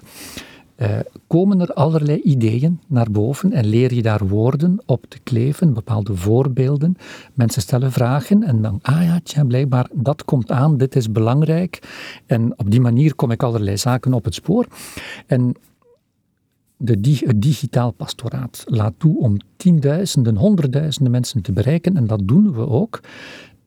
uh, 0.76 0.98
komen 1.26 1.60
er 1.60 1.72
allerlei 1.72 2.20
ideeën 2.20 2.80
naar 2.86 3.10
boven 3.10 3.52
en 3.52 3.66
leer 3.66 3.94
je 3.94 4.02
daar 4.02 4.26
woorden 4.26 4.80
op 4.86 5.04
te 5.08 5.18
kleven, 5.22 5.74
bepaalde 5.74 6.16
voorbeelden. 6.16 6.96
Mensen 7.34 7.62
stellen 7.62 7.92
vragen 7.92 8.42
en 8.42 8.62
dan, 8.62 8.78
ah 8.82 9.02
ja, 9.02 9.20
tja, 9.22 9.44
blijkbaar 9.44 9.88
dat 9.92 10.24
komt 10.24 10.50
aan, 10.50 10.76
dit 10.76 10.96
is 10.96 11.12
belangrijk. 11.12 11.82
En 12.26 12.58
op 12.58 12.70
die 12.70 12.80
manier 12.80 13.14
kom 13.14 13.30
ik 13.30 13.42
allerlei 13.42 13.76
zaken 13.76 14.12
op 14.12 14.24
het 14.24 14.34
spoor. 14.34 14.66
En 15.26 15.54
de, 16.76 17.18
het 17.24 17.42
digitaal 17.42 17.90
pastoraat 17.90 18.64
laat 18.66 18.94
toe 18.98 19.18
om 19.18 19.36
tienduizenden, 19.56 20.36
honderdduizenden 20.36 21.12
mensen 21.12 21.42
te 21.42 21.52
bereiken 21.52 21.96
en 21.96 22.06
dat 22.06 22.20
doen 22.24 22.52
we 22.52 22.68
ook. 22.68 23.00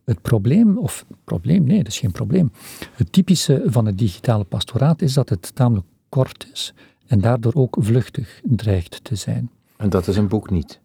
Het 0.06 0.22
probleem, 0.22 0.78
of 0.78 1.06
probleem, 1.24 1.63
nee, 1.63 1.78
dat 1.78 1.88
is 1.88 2.00
geen 2.00 2.12
probleem. 2.12 2.52
Het 2.91 3.12
typische 3.12 3.63
van 3.65 3.86
het 3.86 3.98
digitale 3.98 4.43
pastoraat 4.43 5.02
is 5.02 5.13
dat 5.13 5.30
het 5.30 5.56
tamelijk 5.56 5.88
kort 6.10 6.48
is 6.54 6.74
en 7.08 7.22
daardoor 7.22 7.54
ook 7.56 7.78
vluchtig 7.80 8.41
dreigt 8.43 9.04
te 9.04 9.15
zijn. 9.15 9.50
En 9.78 9.89
dat 9.89 10.08
is 10.08 10.17
een 10.17 10.28
boek 10.28 10.50
niet? 10.50 10.80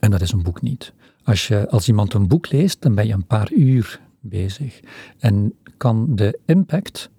En 0.00 0.10
dat 0.10 0.20
is 0.20 0.32
een 0.32 0.42
boek 0.42 0.62
niet. 0.62 0.92
Als, 1.24 1.48
je, 1.48 1.68
als 1.68 1.88
iemand 1.88 2.14
een 2.14 2.28
boek 2.28 2.50
leest, 2.50 2.82
dan 2.82 2.94
ben 2.94 3.06
je 3.06 3.12
een 3.12 3.26
paar 3.26 3.52
uur 3.52 4.00
bezig. 4.20 4.80
En 5.18 5.54
kan 5.76 6.16
de 6.16 6.38
impact 6.44 7.10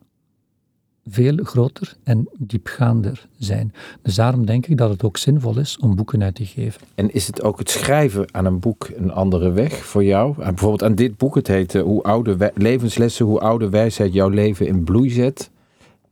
veel 1.09 1.37
groter 1.43 1.95
en 2.03 2.29
diepgaander 2.37 3.27
zijn. 3.37 3.73
Dus 4.01 4.15
daarom 4.15 4.45
denk 4.45 4.67
ik 4.67 4.77
dat 4.77 4.89
het 4.89 5.03
ook 5.03 5.17
zinvol 5.17 5.59
is 5.59 5.77
om 5.77 5.95
boeken 5.95 6.23
uit 6.23 6.35
te 6.35 6.45
geven. 6.45 6.81
En 6.95 7.13
is 7.13 7.27
het 7.27 7.41
ook 7.41 7.59
het 7.59 7.69
schrijven 7.69 8.33
aan 8.33 8.45
een 8.45 8.59
boek 8.59 8.89
een 8.95 9.11
andere 9.11 9.51
weg 9.51 9.85
voor 9.85 10.03
jou? 10.03 10.35
Bijvoorbeeld 10.35 10.83
aan 10.83 10.95
dit 10.95 11.17
boek, 11.17 11.35
het 11.35 11.47
heet 11.47 11.73
Hoe 11.73 12.03
oude 12.03 12.51
levenslessen, 12.55 13.25
hoe 13.25 13.39
oude 13.39 13.69
wijsheid 13.69 14.13
jouw 14.13 14.29
leven 14.29 14.67
in 14.67 14.83
bloei 14.83 15.09
zet. 15.09 15.49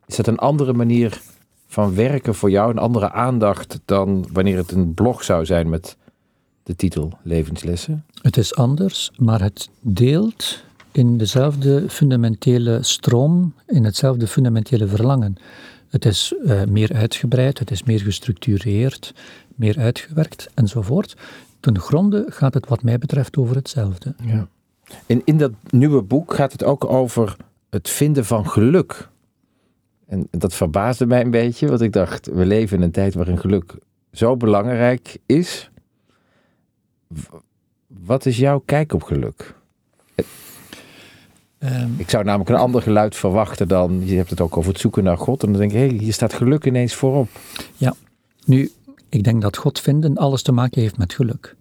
Is 0.08 0.16
dat 0.16 0.28
een 0.28 0.38
andere 0.38 0.74
manier 0.74 1.22
van 1.68 1.96
werken 1.96 2.36
voor 2.36 2.50
jou 2.50 2.72
een 2.72 2.78
andere 2.78 3.12
aandacht 3.12 3.80
dan 3.86 4.28
wanneer 4.34 4.58
het 4.58 4.72
een 4.72 4.94
blog 4.94 5.24
zou 5.24 5.46
zijn 5.46 5.70
met 5.70 5.98
de 6.64 6.76
titel 6.76 7.12
Levenslessen? 7.24 8.06
Het 8.22 8.38
is 8.38 8.56
anders, 8.56 9.12
maar 9.18 9.42
het 9.42 9.70
deelt 9.82 10.64
in 10.92 11.18
dezelfde 11.18 11.90
fundamentele 11.90 12.84
stroom, 12.84 13.54
in 13.68 13.84
hetzelfde 13.84 14.28
fundamentele 14.28 14.88
verlangen. 14.88 15.36
Het 15.90 16.06
is 16.06 16.34
uh, 16.44 16.64
meer 16.64 16.94
uitgebreid, 16.94 17.60
het 17.60 17.72
is 17.72 17.84
meer 17.84 18.00
gestructureerd, 18.00 19.14
meer 19.56 19.78
uitgewerkt 19.80 20.50
enzovoort. 20.54 21.16
Ten 21.60 21.80
gronde 21.80 22.26
gaat 22.30 22.54
het 22.54 22.68
wat 22.68 22.84
mij 22.84 22.98
betreft 22.98 23.38
over 23.38 23.56
hetzelfde. 23.56 24.16
Ja. 24.24 24.48
En 25.06 25.22
in 25.26 25.38
dat 25.38 25.52
nieuwe 25.70 26.02
boek 26.02 26.34
gaat 26.34 26.52
het 26.52 26.64
ook 26.64 26.86
over 26.86 27.36
het 27.70 27.90
vinden 27.90 28.26
van 28.26 28.50
geluk. 28.50 29.10
En 30.06 30.28
dat 30.32 30.54
verbaasde 30.54 31.06
mij 31.06 31.22
een 31.22 31.32
beetje, 31.32 31.68
want 31.68 31.82
ik 31.82 31.94
dacht, 31.94 32.26
we 32.26 32.46
leven 32.46 32.78
in 32.78 32.84
een 32.84 32.92
tijd 32.92 33.14
waarin 33.14 33.40
geluk 33.40 33.76
zo 34.12 34.38
belangrijk 34.38 35.18
is. 35.26 35.70
Wat 37.88 38.26
is 38.26 38.38
jouw 38.38 38.60
kijk 38.66 38.94
op 38.94 39.04
geluk? 39.04 39.56
Ehm, 41.58 41.90
Ik 41.98 42.10
zou 42.10 42.24
namelijk 42.24 42.50
een 42.50 42.56
ander 42.56 42.82
geluid 42.82 43.16
verwachten 43.16 43.68
dan, 43.68 44.06
je 44.06 44.16
hebt 44.16 44.30
het 44.30 44.42
ook 44.42 44.58
over 44.58 44.72
het 44.72 44.82
zoeken 44.82 45.04
naar 45.04 45.18
God. 45.18 45.44
En 45.44 45.52
dan 45.52 45.60
denk 45.60 45.72
ik, 45.72 45.78
hé, 45.78 45.88
hey, 45.88 45.98
hier 45.98 46.14
staat 46.14 46.34
geluk 46.34 46.66
ineens 46.66 46.94
voorop. 46.94 47.30
nu, 48.46 48.72
ik 49.10 49.24
denk 49.24 49.42
dat 49.42 49.58
God 49.58 49.80
vinden 49.80 50.18
alles 50.18 50.42
te 50.42 50.52
maken 50.52 50.82
heeft 50.82 50.98
met 50.98 51.14
geluk. 51.14 51.56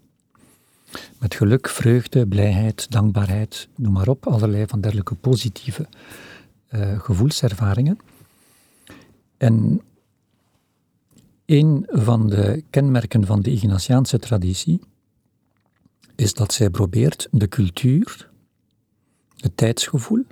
Met 1.19 1.35
geluk, 1.35 1.69
vreugde, 1.69 2.27
blijheid, 2.27 2.91
dankbaarheid, 2.91 3.69
noem 3.77 3.93
maar 3.93 4.09
op, 4.09 4.27
allerlei 4.27 4.67
van 4.67 4.81
dergelijke 4.81 5.15
positieve 5.15 5.87
eh, 6.69 7.01
gevoelservaringen. 7.01 7.99
En 9.45 9.81
een 11.45 11.87
van 11.89 12.29
de 12.29 12.65
kenmerken 12.71 13.27
van 13.27 13.41
de 13.41 13.51
Ignatiaanse 13.51 14.19
traditie 14.19 14.81
is 16.15 16.35
dat 16.35 16.53
zij 16.53 16.71
probeert 16.71 17.29
de 17.31 17.49
cultuur, 17.49 18.31
het 19.37 19.57
tijdsgevoel, 19.57 20.25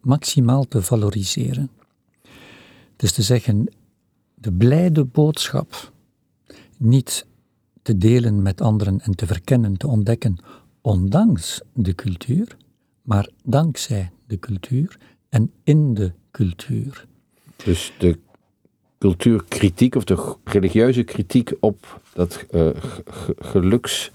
maximaal 0.00 0.68
te 0.68 0.82
valoriseren. 0.82 1.70
Dus 2.96 3.12
te 3.12 3.22
zeggen, 3.22 3.72
de 4.34 4.52
blijde 4.52 5.04
boodschap 5.04 5.92
niet 6.76 7.26
te 7.82 7.96
delen 7.96 8.42
met 8.42 8.60
anderen 8.60 9.00
en 9.00 9.14
te 9.14 9.26
verkennen, 9.26 9.76
te 9.76 9.86
ontdekken, 9.86 10.38
ondanks 10.80 11.60
de 11.72 11.94
cultuur, 11.94 12.56
maar 13.02 13.28
dankzij 13.44 14.10
de 14.26 14.38
cultuur 14.38 14.98
en 15.28 15.52
in 15.62 15.94
de 15.94 16.12
cultuur. 16.30 17.06
Dus 17.64 17.92
de 17.98 18.18
cultuurkritiek 19.00 19.94
of 19.94 20.04
de 20.04 20.34
religieuze 20.44 21.02
kritiek 21.02 21.52
op 21.60 22.00
dat 22.12 22.44
uh, 22.50 22.68
geluks, 23.38 24.10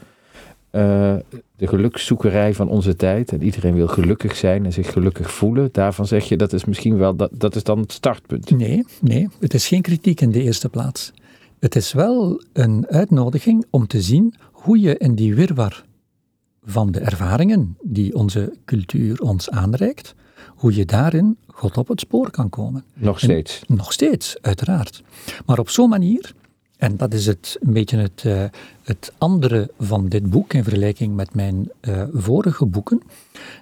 uh, 0.71 1.15
de 1.55 1.67
gelukszoekerij 1.67 2.53
van 2.53 2.69
onze 2.69 2.95
tijd. 2.95 3.31
En 3.31 3.43
iedereen 3.43 3.73
wil 3.73 3.87
gelukkig 3.87 4.35
zijn 4.35 4.65
en 4.65 4.73
zich 4.73 4.91
gelukkig 4.91 5.31
voelen. 5.31 5.69
Daarvan 5.71 6.07
zeg 6.07 6.29
je 6.29 6.37
dat 6.37 6.53
is 6.53 6.65
misschien 6.65 6.97
wel 6.97 7.15
dat, 7.15 7.29
dat 7.33 7.55
is 7.55 7.63
dan 7.63 7.79
het 7.79 7.91
startpunt. 7.91 8.49
Nee, 8.49 8.85
nee, 9.01 9.29
het 9.39 9.53
is 9.53 9.67
geen 9.67 9.81
kritiek 9.81 10.21
in 10.21 10.31
de 10.31 10.41
eerste 10.41 10.69
plaats. 10.69 11.13
Het 11.59 11.75
is 11.75 11.93
wel 11.93 12.43
een 12.53 12.87
uitnodiging 12.87 13.65
om 13.69 13.87
te 13.87 14.01
zien 14.01 14.33
hoe 14.51 14.79
je 14.79 14.97
in 14.97 15.15
die 15.15 15.35
wirwar 15.35 15.85
van 16.63 16.91
de 16.91 16.99
ervaringen 16.99 17.77
die 17.81 18.15
onze 18.15 18.53
cultuur 18.65 19.21
ons 19.21 19.49
aanreikt, 19.49 20.15
hoe 20.65 20.75
je 20.75 20.85
daarin 20.85 21.37
God 21.47 21.77
op 21.77 21.87
het 21.87 21.99
spoor 21.99 22.31
kan 22.31 22.49
komen. 22.49 22.83
Nog 22.93 23.19
steeds. 23.19 23.63
En, 23.67 23.75
nog 23.75 23.93
steeds, 23.93 24.37
uiteraard. 24.41 25.03
Maar 25.45 25.59
op 25.59 25.69
zo'n 25.69 25.89
manier, 25.89 26.33
en 26.77 26.97
dat 26.97 27.13
is 27.13 27.25
het, 27.25 27.57
een 27.59 27.73
beetje 27.73 27.97
het, 27.97 28.23
uh, 28.25 28.43
het 28.83 29.13
andere 29.17 29.71
van 29.79 30.09
dit 30.09 30.29
boek 30.29 30.53
in 30.53 30.63
vergelijking 30.63 31.15
met 31.15 31.33
mijn 31.33 31.71
uh, 31.81 32.03
vorige 32.11 32.65
boeken, 32.65 33.01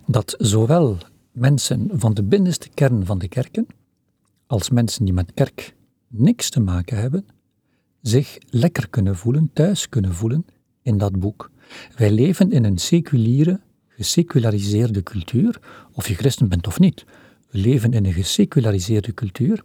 dat 0.06 0.36
zowel 0.38 0.98
mensen 1.32 1.90
van 1.94 2.14
de 2.14 2.24
binnenste 2.24 2.70
kern 2.74 3.06
van 3.06 3.20
de 3.20 3.28
kerken, 3.28 3.68
als 4.48 4.70
mensen 4.70 5.06
die 5.06 5.14
met 5.14 5.32
kerk 5.34 5.76
niks 6.08 6.50
te 6.50 6.60
maken 6.60 6.98
hebben, 6.98 7.26
zich 8.02 8.38
lekker 8.50 8.90
kunnen 8.90 9.16
voelen, 9.16 9.50
thuis 9.54 9.90
kunnen 9.90 10.14
voelen 10.14 10.46
in 10.82 10.98
dat 10.98 11.20
boek. 11.20 11.52
Wij 11.96 12.12
leven 12.12 12.52
in 12.52 12.64
een 12.64 12.78
seculiere, 12.78 13.60
geseculariseerde 14.04 15.04
cultuur, 15.04 15.60
of 15.94 16.08
je 16.08 16.16
christen 16.16 16.50
bent 16.50 16.68
of 16.68 16.80
niet. 16.80 17.06
We 17.50 17.58
leven 17.60 17.94
in 17.94 18.06
een 18.06 18.14
geseculariseerde 18.14 19.14
cultuur. 19.14 19.64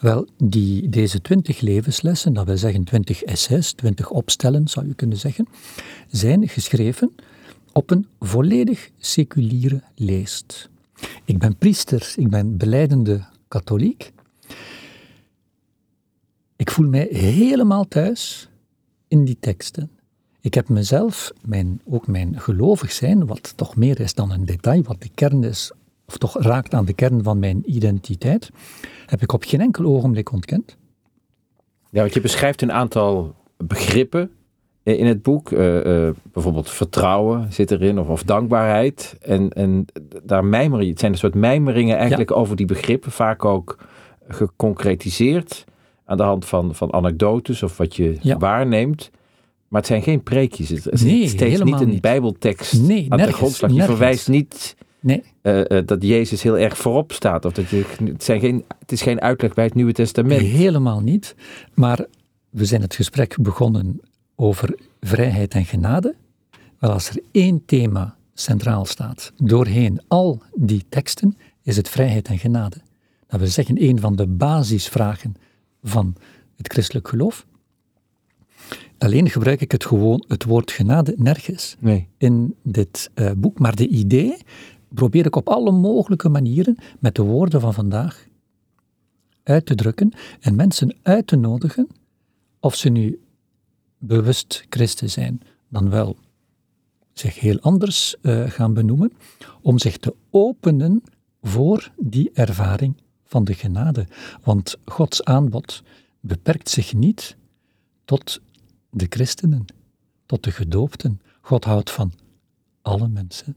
Wel, 0.00 0.28
die, 0.36 0.88
deze 0.88 1.20
twintig 1.20 1.60
levenslessen, 1.60 2.32
dat 2.32 2.46
wil 2.46 2.56
zeggen 2.56 2.84
twintig 2.84 3.22
essays, 3.22 3.72
twintig 3.72 4.10
opstellen 4.10 4.68
zou 4.68 4.86
je 4.86 4.94
kunnen 4.94 5.18
zeggen, 5.18 5.48
zijn 6.10 6.48
geschreven 6.48 7.14
op 7.72 7.90
een 7.90 8.06
volledig 8.20 8.90
seculiere 8.98 9.82
leest. 9.94 10.68
Ik 11.24 11.38
ben 11.38 11.56
priester, 11.56 12.12
ik 12.16 12.30
ben 12.30 12.56
beleidende 12.56 13.24
katholiek. 13.48 14.12
Ik 16.56 16.70
voel 16.70 16.88
mij 16.88 17.08
helemaal 17.10 17.88
thuis 17.88 18.48
in 19.08 19.24
die 19.24 19.36
teksten. 19.40 19.90
Ik 20.42 20.54
heb 20.54 20.68
mezelf, 20.68 21.32
mijn, 21.44 21.80
ook 21.90 22.06
mijn 22.06 22.40
gelovig 22.40 22.92
zijn, 22.92 23.26
wat 23.26 23.52
toch 23.56 23.76
meer 23.76 24.00
is 24.00 24.14
dan 24.14 24.32
een 24.32 24.44
detail, 24.44 24.82
wat 24.82 25.02
de 25.02 25.10
kern 25.14 25.44
is, 25.44 25.72
of 26.06 26.18
toch 26.18 26.42
raakt 26.42 26.74
aan 26.74 26.84
de 26.84 26.92
kern 26.92 27.22
van 27.22 27.38
mijn 27.38 27.62
identiteit, 27.64 28.50
heb 29.06 29.22
ik 29.22 29.32
op 29.32 29.44
geen 29.44 29.60
enkel 29.60 29.84
ogenblik 29.84 30.32
ontkend. 30.32 30.76
Ja, 31.90 32.00
want 32.00 32.14
je 32.14 32.20
beschrijft 32.20 32.62
een 32.62 32.72
aantal 32.72 33.34
begrippen 33.56 34.30
in 34.82 35.06
het 35.06 35.22
boek. 35.22 35.50
Uh, 35.50 35.84
uh, 35.84 36.10
bijvoorbeeld 36.32 36.70
vertrouwen 36.70 37.52
zit 37.52 37.70
erin, 37.70 37.98
of, 37.98 38.08
of 38.08 38.22
dankbaarheid. 38.22 39.16
En, 39.20 39.50
en 39.50 39.84
daar 40.22 40.44
mijmeren, 40.44 40.88
het 40.88 40.98
zijn 40.98 41.12
een 41.12 41.18
soort 41.18 41.34
mijmeringen 41.34 41.96
eigenlijk 41.96 42.30
ja. 42.30 42.36
over 42.36 42.56
die 42.56 42.66
begrippen, 42.66 43.10
vaak 43.10 43.44
ook 43.44 43.78
geconcretiseerd 44.28 45.64
aan 46.04 46.16
de 46.16 46.22
hand 46.22 46.44
van, 46.44 46.74
van 46.74 46.92
anekdotes 46.92 47.62
of 47.62 47.76
wat 47.76 47.96
je 47.96 48.16
ja. 48.20 48.36
waarneemt. 48.36 49.10
Maar 49.72 49.80
het 49.80 49.90
zijn 49.90 50.02
geen 50.02 50.22
preekjes. 50.22 50.68
Het 50.68 50.86
is 50.92 51.02
nee, 51.02 51.28
steeds 51.28 51.62
niet 51.62 51.80
een 51.80 51.88
niet. 51.88 52.00
bijbeltekst 52.00 52.80
nee, 52.80 53.06
aan 53.08 53.18
de 53.18 53.32
grondslag. 53.32 53.70
Je 53.70 53.76
nergens. 53.76 53.98
verwijst 53.98 54.28
niet 54.28 54.76
nee. 55.00 55.22
uh, 55.42 55.58
uh, 55.68 55.86
dat 55.86 56.02
Jezus 56.02 56.42
heel 56.42 56.58
erg 56.58 56.78
voorop 56.78 57.12
staat. 57.12 57.44
Of 57.44 57.52
dat 57.52 57.68
je, 57.68 57.84
het, 58.04 58.24
zijn 58.24 58.40
geen, 58.40 58.64
het 58.78 58.92
is 58.92 59.02
geen 59.02 59.20
uitleg 59.20 59.54
bij 59.54 59.64
het 59.64 59.74
Nieuwe 59.74 59.92
Testament. 59.92 60.40
Helemaal 60.40 61.00
niet. 61.00 61.34
Maar 61.74 62.06
we 62.50 62.64
zijn 62.64 62.80
het 62.80 62.94
gesprek 62.94 63.36
begonnen 63.40 64.00
over 64.34 64.78
vrijheid 65.00 65.54
en 65.54 65.64
genade. 65.64 66.14
Wel, 66.78 66.92
als 66.92 67.08
er 67.08 67.22
één 67.30 67.62
thema 67.66 68.16
centraal 68.34 68.84
staat 68.84 69.32
doorheen 69.36 70.00
al 70.08 70.42
die 70.54 70.84
teksten, 70.88 71.36
is 71.62 71.76
het 71.76 71.88
vrijheid 71.88 72.28
en 72.28 72.38
genade. 72.38 72.76
Dat 73.26 73.40
wil 73.40 73.48
zeggen, 73.48 73.82
een 73.82 74.00
van 74.00 74.16
de 74.16 74.26
basisvragen 74.26 75.34
van 75.82 76.16
het 76.56 76.72
christelijk 76.72 77.08
geloof. 77.08 77.46
Alleen 79.02 79.30
gebruik 79.30 79.60
ik 79.60 79.72
het 79.72 79.84
gewoon, 79.84 80.24
het 80.28 80.44
woord 80.44 80.70
genade, 80.70 81.14
nergens 81.16 81.76
nee. 81.78 82.08
in 82.18 82.54
dit 82.62 83.10
uh, 83.14 83.30
boek. 83.36 83.58
Maar 83.58 83.76
de 83.76 83.88
idee 83.88 84.36
probeer 84.88 85.26
ik 85.26 85.36
op 85.36 85.48
alle 85.48 85.70
mogelijke 85.70 86.28
manieren 86.28 86.76
met 86.98 87.14
de 87.14 87.22
woorden 87.22 87.60
van 87.60 87.74
vandaag 87.74 88.26
uit 89.42 89.66
te 89.66 89.74
drukken 89.74 90.12
en 90.40 90.54
mensen 90.54 90.96
uit 91.02 91.26
te 91.26 91.36
nodigen, 91.36 91.88
of 92.60 92.74
ze 92.74 92.88
nu 92.88 93.20
bewust 93.98 94.66
christen 94.68 95.10
zijn, 95.10 95.40
dan 95.68 95.90
wel 95.90 96.16
zich 97.12 97.40
heel 97.40 97.60
anders 97.60 98.14
uh, 98.22 98.50
gaan 98.50 98.74
benoemen, 98.74 99.12
om 99.62 99.78
zich 99.78 99.96
te 99.96 100.14
openen 100.30 101.02
voor 101.42 101.92
die 101.96 102.30
ervaring 102.32 102.96
van 103.24 103.44
de 103.44 103.54
genade. 103.54 104.06
Want 104.42 104.76
Gods 104.84 105.24
aanbod 105.24 105.82
beperkt 106.20 106.68
zich 106.68 106.94
niet 106.94 107.36
tot 108.04 108.40
de 108.94 109.06
christenen, 109.08 109.64
tot 110.26 110.44
de 110.44 110.50
gedoopten. 110.50 111.20
God 111.40 111.64
houdt 111.64 111.90
van 111.90 112.12
alle 112.82 113.08
mensen. 113.08 113.56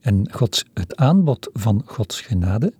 En 0.00 0.32
Gods, 0.32 0.64
het 0.74 0.96
aanbod 0.96 1.50
van 1.52 1.82
Gods 1.84 2.20
genade 2.20 2.72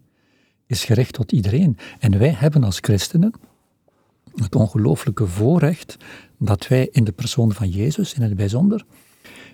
is 0.66 0.84
gericht 0.84 1.12
tot 1.12 1.32
iedereen. 1.32 1.76
En 1.98 2.18
wij 2.18 2.30
hebben 2.30 2.64
als 2.64 2.78
christenen 2.80 3.32
het 4.34 4.54
ongelooflijke 4.54 5.26
voorrecht 5.26 5.96
dat 6.38 6.68
wij 6.68 6.88
in 6.92 7.04
de 7.04 7.12
persoon 7.12 7.52
van 7.52 7.68
Jezus 7.68 8.14
in 8.14 8.22
het 8.22 8.36
bijzonder 8.36 8.84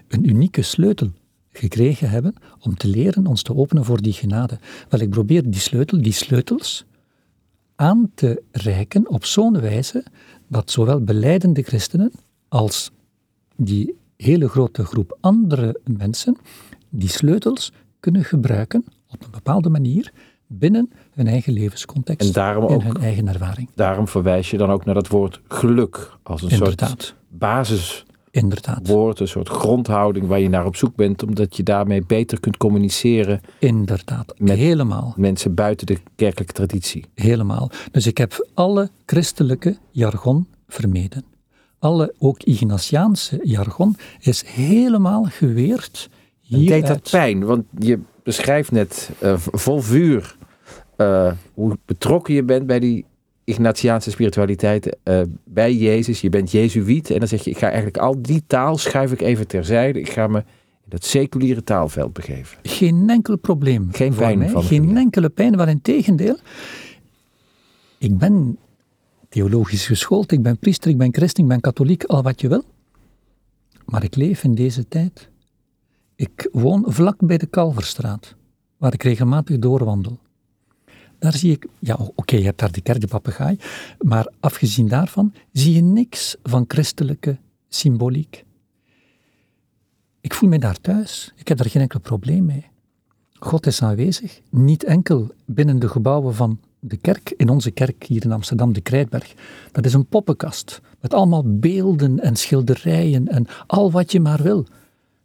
een 0.08 0.28
unieke 0.28 0.62
sleutel 0.62 1.10
gekregen 1.52 2.10
hebben 2.10 2.34
om 2.60 2.76
te 2.76 2.88
leren 2.88 3.26
ons 3.26 3.42
te 3.42 3.54
openen 3.54 3.84
voor 3.84 4.02
die 4.02 4.12
genade. 4.12 4.58
Wel, 4.88 5.00
ik 5.00 5.10
probeer 5.10 5.50
die 5.50 5.60
sleutel, 5.60 6.02
die 6.02 6.12
sleutels, 6.12 6.84
aan 7.76 8.10
te 8.14 8.42
reiken 8.50 9.08
op 9.08 9.24
zo'n 9.24 9.60
wijze 9.60 10.04
dat 10.48 10.70
zowel 10.70 11.00
beleidende 11.00 11.62
christenen 11.62 12.12
als 12.48 12.90
die 13.56 13.94
hele 14.16 14.48
grote 14.48 14.84
groep 14.84 15.16
andere 15.20 15.80
mensen 15.84 16.36
die 16.88 17.08
sleutels 17.08 17.72
kunnen 18.00 18.24
gebruiken 18.24 18.84
op 19.08 19.24
een 19.24 19.30
bepaalde 19.30 19.68
manier 19.68 20.12
binnen 20.46 20.90
hun 21.14 21.26
eigen 21.26 21.52
levenscontext 21.52 22.26
en 22.28 22.34
daarom 22.34 22.80
hun 22.80 22.96
eigen 22.96 23.28
ervaring. 23.28 23.68
Daarom 23.74 24.08
verwijs 24.08 24.50
je 24.50 24.56
dan 24.56 24.70
ook 24.70 24.84
naar 24.84 24.94
dat 24.94 25.08
woord 25.08 25.40
geluk 25.48 26.10
als 26.22 26.42
een 26.42 26.50
Inderdaad. 26.50 26.88
soort 26.88 27.14
basis 27.28 28.03
Inderdaad. 28.34 28.86
woord, 28.86 29.20
een 29.20 29.28
soort 29.28 29.48
grondhouding 29.48 30.26
waar 30.26 30.40
je 30.40 30.48
naar 30.48 30.66
op 30.66 30.76
zoek 30.76 30.96
bent, 30.96 31.22
omdat 31.22 31.56
je 31.56 31.62
daarmee 31.62 32.02
beter 32.06 32.40
kunt 32.40 32.56
communiceren 32.56 33.40
Inderdaad, 33.58 34.34
met 34.38 34.56
helemaal. 34.56 35.14
mensen 35.16 35.54
buiten 35.54 35.86
de 35.86 35.98
kerkelijke 36.16 36.52
traditie. 36.52 37.04
Helemaal. 37.14 37.70
Dus 37.90 38.06
ik 38.06 38.18
heb 38.18 38.46
alle 38.54 38.90
christelijke 39.06 39.76
jargon 39.90 40.46
vermeden. 40.68 41.24
Alle, 41.78 42.14
ook 42.18 42.42
Ignatiaanse 42.42 43.40
jargon, 43.42 43.96
is 44.20 44.44
helemaal 44.46 45.24
geweerd 45.24 46.08
En 46.10 46.58
deed 46.58 46.60
hieruit. 46.60 46.86
dat 46.86 47.10
pijn? 47.10 47.44
Want 47.44 47.64
je 47.78 47.98
beschrijft 48.22 48.70
net 48.70 49.10
uh, 49.22 49.34
vol 49.36 49.80
vuur 49.80 50.36
uh, 50.96 51.32
hoe 51.54 51.78
betrokken 51.84 52.34
je 52.34 52.42
bent 52.42 52.66
bij 52.66 52.78
die 52.80 53.04
Ignatiaanse 53.44 54.10
spiritualiteit, 54.10 54.96
uh, 55.04 55.20
bij 55.44 55.74
Jezus. 55.74 56.20
Je 56.20 56.28
bent 56.28 56.50
Jezuïet 56.50 57.10
en 57.10 57.18
dan 57.18 57.28
zeg 57.28 57.44
je, 57.44 57.50
ik 57.50 57.58
ga 57.58 57.66
eigenlijk 57.66 57.98
al 57.98 58.22
die 58.22 58.42
taal 58.46 58.78
schuif 58.78 59.12
ik 59.12 59.20
even 59.20 59.46
terzijde. 59.46 60.00
Ik 60.00 60.10
ga 60.10 60.26
me 60.26 60.38
in 60.38 60.90
dat 60.90 61.04
seculiere 61.04 61.64
taalveld 61.64 62.12
begeven. 62.12 62.58
Geen 62.62 63.10
enkel 63.10 63.36
probleem. 63.36 63.88
Geen 63.92 64.14
pijn 64.14 64.38
mij. 64.38 64.48
van 64.48 64.62
Geen 64.62 64.96
enkele 64.96 65.28
pijn, 65.28 65.56
maar 65.56 65.68
in 65.68 65.82
tegendeel. 65.82 66.38
Ik 67.98 68.18
ben 68.18 68.58
theologisch 69.28 69.86
geschoold, 69.86 70.32
ik 70.32 70.42
ben 70.42 70.58
priester, 70.58 70.90
ik 70.90 70.98
ben 70.98 71.14
christen, 71.14 71.42
ik 71.42 71.48
ben 71.48 71.60
katholiek, 71.60 72.04
al 72.04 72.22
wat 72.22 72.40
je 72.40 72.48
wil. 72.48 72.64
Maar 73.84 74.04
ik 74.04 74.16
leef 74.16 74.44
in 74.44 74.54
deze 74.54 74.88
tijd. 74.88 75.28
Ik 76.16 76.48
woon 76.52 76.84
vlak 76.86 77.16
bij 77.18 77.38
de 77.38 77.46
Kalverstraat, 77.46 78.34
waar 78.76 78.92
ik 78.92 79.02
regelmatig 79.02 79.58
doorwandel. 79.58 80.18
Daar 81.24 81.36
zie 81.36 81.52
ik, 81.52 81.66
ja 81.78 81.98
oké, 82.14 82.36
je 82.36 82.44
hebt 82.44 82.58
daar 82.58 82.72
de 82.72 82.80
kerkpapegaai, 82.80 83.58
maar 84.00 84.32
afgezien 84.40 84.88
daarvan 84.88 85.32
zie 85.52 85.74
je 85.74 85.82
niks 85.82 86.36
van 86.42 86.64
christelijke 86.68 87.38
symboliek. 87.68 88.44
Ik 90.20 90.34
voel 90.34 90.48
me 90.48 90.58
daar 90.58 90.80
thuis, 90.80 91.32
ik 91.36 91.48
heb 91.48 91.58
daar 91.58 91.70
geen 91.70 91.82
enkel 91.82 92.00
probleem 92.00 92.44
mee. 92.44 92.66
God 93.32 93.66
is 93.66 93.82
aanwezig, 93.82 94.40
niet 94.50 94.84
enkel 94.84 95.30
binnen 95.44 95.78
de 95.78 95.88
gebouwen 95.88 96.34
van 96.34 96.60
de 96.80 96.96
kerk, 96.96 97.34
in 97.36 97.48
onze 97.48 97.70
kerk 97.70 98.04
hier 98.04 98.24
in 98.24 98.32
Amsterdam, 98.32 98.72
de 98.72 98.80
Krijtberg. 98.80 99.34
Dat 99.72 99.84
is 99.84 99.94
een 99.94 100.06
poppenkast, 100.06 100.80
met 101.00 101.14
allemaal 101.14 101.58
beelden 101.58 102.20
en 102.20 102.36
schilderijen 102.36 103.28
en 103.28 103.46
al 103.66 103.90
wat 103.90 104.12
je 104.12 104.20
maar 104.20 104.42
wil. 104.42 104.66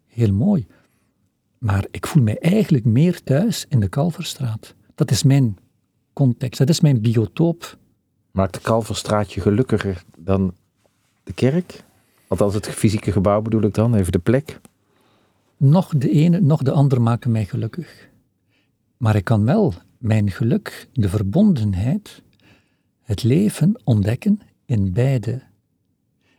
Heel 0.08 0.34
mooi. 0.34 0.68
Maar 1.58 1.86
ik 1.92 2.08
voel 2.08 2.24
mij 2.24 2.38
eigenlijk 2.38 2.86
meer 2.86 3.24
thuis 3.24 3.66
in 3.70 3.80
de 3.80 3.90
Kalverstraat. 3.90 4.76
Dat 4.96 5.12
is 5.12 5.24
mijn 5.24 5.58
context, 6.14 6.60
dat 6.60 6.70
is 6.70 6.80
mijn 6.80 7.02
biotoop. 7.02 7.78
Maakt 8.32 8.54
de 8.54 8.60
Kalverstraat 8.60 9.34
je 9.34 9.42
gelukkiger 9.42 10.04
dan 10.18 10.54
de 11.24 11.34
kerk? 11.34 11.84
Althans, 12.28 12.54
het 12.54 12.70
fysieke 12.70 13.12
gebouw 13.12 13.42
bedoel 13.42 13.62
ik 13.62 13.74
dan, 13.74 13.96
even 13.96 14.12
de 14.12 14.20
plek. 14.20 14.60
Nog 15.58 15.94
de 15.98 16.10
ene, 16.10 16.40
nog 16.40 16.64
de 16.64 16.72
ander 16.72 17.02
maken 17.02 17.32
mij 17.32 17.46
gelukkig. 17.46 18.10
Maar 18.98 19.16
ik 19.16 19.24
kan 19.24 19.46
wel 19.46 19.74
mijn 19.98 20.32
geluk, 20.32 20.88
de 20.94 21.10
verbondenheid, 21.10 22.22
het 23.02 23.24
leven 23.24 23.82
ontdekken 23.84 24.40
in 24.66 24.94
beide. 24.94 25.42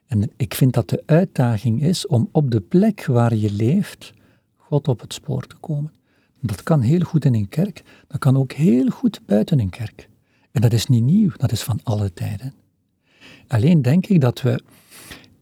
En 0.07 0.31
ik 0.37 0.55
vind 0.55 0.75
dat 0.75 0.89
de 0.89 1.03
uitdaging 1.07 1.83
is 1.83 2.07
om 2.07 2.29
op 2.33 2.51
de 2.51 2.61
plek 2.61 3.07
waar 3.07 3.35
je 3.35 3.53
leeft, 3.53 4.13
God 4.57 4.89
op 4.89 5.01
het 5.01 5.13
spoor 5.13 5.47
te 5.47 5.57
komen. 5.57 5.93
Dat 6.41 6.63
kan 6.63 6.81
heel 6.81 7.01
goed 7.01 7.25
in 7.25 7.35
een 7.35 7.49
kerk, 7.49 7.83
dat 8.07 8.19
kan 8.19 8.37
ook 8.37 8.53
heel 8.53 8.89
goed 8.89 9.21
buiten 9.27 9.61
een 9.61 9.71
kerk. 9.71 10.09
En 10.51 10.61
dat 10.61 10.73
is 10.73 10.87
niet 10.87 11.03
nieuw, 11.03 11.31
dat 11.37 11.53
is 11.53 11.63
van 11.63 11.81
alle 11.83 12.13
tijden. 12.13 12.55
Alleen 13.47 13.83
denk 13.83 14.07
ik 14.07 14.21
dat 14.21 14.43
we 14.43 14.63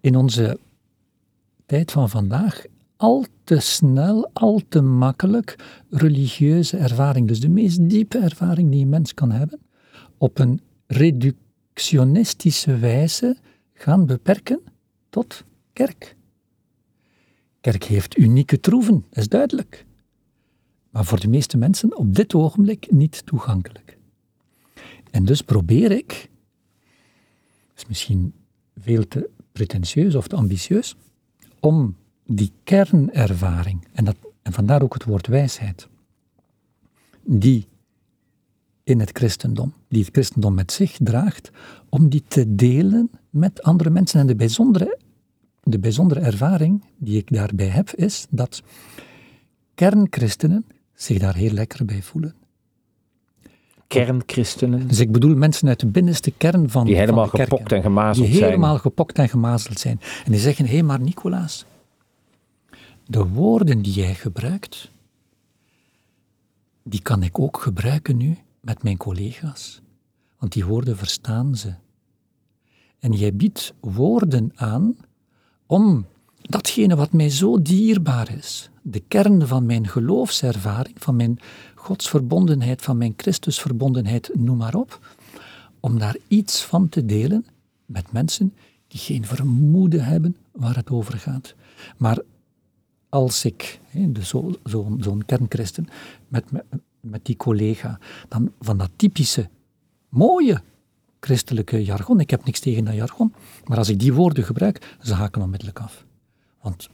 in 0.00 0.16
onze 0.16 0.58
tijd 1.66 1.92
van 1.92 2.08
vandaag 2.08 2.64
al 2.96 3.24
te 3.44 3.60
snel, 3.60 4.30
al 4.32 4.60
te 4.68 4.80
makkelijk 4.80 5.56
religieuze 5.90 6.76
ervaring, 6.76 7.28
dus 7.28 7.40
de 7.40 7.48
meest 7.48 7.88
diepe 7.88 8.18
ervaring 8.18 8.70
die 8.70 8.82
een 8.82 8.88
mens 8.88 9.14
kan 9.14 9.30
hebben, 9.30 9.60
op 10.18 10.38
een 10.38 10.60
reductionistische 10.86 12.78
wijze 12.78 13.36
gaan 13.74 14.06
beperken 14.06 14.60
tot 15.10 15.44
kerk. 15.72 16.16
Kerk 17.60 17.84
heeft 17.84 18.16
unieke 18.16 18.60
troeven, 18.60 19.04
dat 19.08 19.18
is 19.18 19.28
duidelijk. 19.28 19.86
Maar 20.98 21.06
voor 21.06 21.20
de 21.20 21.28
meeste 21.28 21.56
mensen 21.56 21.96
op 21.96 22.14
dit 22.14 22.34
ogenblik 22.34 22.90
niet 22.90 23.26
toegankelijk. 23.26 23.98
En 25.10 25.24
dus 25.24 25.42
probeer 25.42 25.90
ik, 25.90 26.30
is 27.76 27.86
misschien 27.86 28.32
veel 28.80 29.08
te 29.08 29.30
pretentieus 29.52 30.14
of 30.14 30.28
te 30.28 30.36
ambitieus, 30.36 30.96
om 31.60 31.96
die 32.26 32.52
kernervaring, 32.64 33.86
en, 33.92 34.04
dat, 34.04 34.16
en 34.42 34.52
vandaar 34.52 34.82
ook 34.82 34.94
het 34.94 35.04
woord 35.04 35.26
wijsheid, 35.26 35.88
die 37.22 37.66
in 38.84 39.00
het 39.00 39.10
christendom, 39.12 39.72
die 39.88 40.04
het 40.04 40.12
christendom 40.12 40.54
met 40.54 40.72
zich 40.72 40.96
draagt, 41.00 41.50
om 41.88 42.08
die 42.08 42.22
te 42.28 42.54
delen 42.54 43.10
met 43.30 43.62
andere 43.62 43.90
mensen. 43.90 44.20
En 44.20 44.26
de 44.26 44.36
bijzondere, 44.36 44.98
de 45.62 45.78
bijzondere 45.78 46.20
ervaring 46.20 46.84
die 46.96 47.18
ik 47.18 47.32
daarbij 47.32 47.68
heb, 47.68 47.90
is 47.90 48.26
dat 48.30 48.62
kernchristenen 49.74 50.64
zich 51.00 51.18
daar 51.18 51.34
heel 51.34 51.50
lekker 51.50 51.84
bij 51.84 52.02
voelen. 52.02 52.34
Kernchristenen, 53.86 54.88
Dus 54.88 54.98
ik 54.98 55.12
bedoel 55.12 55.36
mensen 55.36 55.68
uit 55.68 55.80
de 55.80 55.86
binnenste 55.86 56.30
kern 56.30 56.70
van, 56.70 56.86
die 56.86 56.96
helemaal 56.96 57.28
van 57.28 57.30
de 57.30 57.36
kerken, 57.36 57.56
gepokt 57.56 57.72
en 57.72 57.82
gemazeld 57.82 58.26
die 58.26 58.36
zijn. 58.36 58.48
helemaal 58.48 58.78
gepokt 58.78 59.18
en 59.18 59.28
gemazeld 59.28 59.78
zijn. 59.78 60.00
En 60.24 60.32
die 60.32 60.40
zeggen, 60.40 60.64
hé 60.64 60.72
hey, 60.72 60.82
maar 60.82 61.00
Nicolaas, 61.00 61.64
de 63.06 63.26
woorden 63.26 63.82
die 63.82 63.92
jij 63.92 64.14
gebruikt, 64.14 64.90
die 66.82 67.02
kan 67.02 67.22
ik 67.22 67.38
ook 67.38 67.60
gebruiken 67.60 68.16
nu 68.16 68.38
met 68.60 68.82
mijn 68.82 68.96
collega's. 68.96 69.80
Want 70.38 70.52
die 70.52 70.64
woorden 70.64 70.96
verstaan 70.96 71.56
ze. 71.56 71.74
En 72.98 73.12
jij 73.12 73.34
biedt 73.34 73.74
woorden 73.80 74.52
aan 74.54 74.96
om 75.66 76.06
datgene 76.48 76.96
wat 76.96 77.12
mij 77.12 77.30
zo 77.30 77.62
dierbaar 77.62 78.36
is, 78.36 78.70
de 78.82 79.02
kern 79.08 79.46
van 79.46 79.66
mijn 79.66 79.88
geloofservaring, 79.88 80.96
van 80.98 81.16
mijn 81.16 81.38
godsverbondenheid, 81.74 82.82
van 82.82 82.96
mijn 82.98 83.14
Christusverbondenheid, 83.16 84.30
noem 84.34 84.56
maar 84.56 84.74
op, 84.74 85.00
om 85.80 85.98
daar 85.98 86.16
iets 86.28 86.64
van 86.64 86.88
te 86.88 87.04
delen 87.04 87.46
met 87.86 88.12
mensen 88.12 88.54
die 88.88 89.00
geen 89.00 89.24
vermoeden 89.24 90.04
hebben 90.04 90.36
waar 90.52 90.76
het 90.76 90.90
over 90.90 91.18
gaat. 91.18 91.54
Maar 91.96 92.18
als 93.08 93.44
ik, 93.44 93.80
zo- 94.22 94.54
zo'n 94.64 94.98
zo'n 95.00 95.24
kernchristen, 95.26 95.88
met, 96.28 96.44
met 97.00 97.24
die 97.24 97.36
collega, 97.36 97.98
dan 98.28 98.52
van 98.60 98.78
dat 98.78 98.90
typische, 98.96 99.48
mooie 100.08 100.62
christelijke 101.20 101.84
jargon, 101.84 102.20
ik 102.20 102.30
heb 102.30 102.44
niks 102.44 102.60
tegen 102.60 102.84
dat 102.84 102.94
jargon, 102.94 103.32
maar 103.64 103.78
als 103.78 103.88
ik 103.88 103.98
die 103.98 104.12
woorden 104.12 104.44
gebruik, 104.44 104.96
ze 105.02 105.14
haken 105.14 105.42
onmiddellijk 105.42 105.80
af. 105.80 106.06
Want 106.62 106.88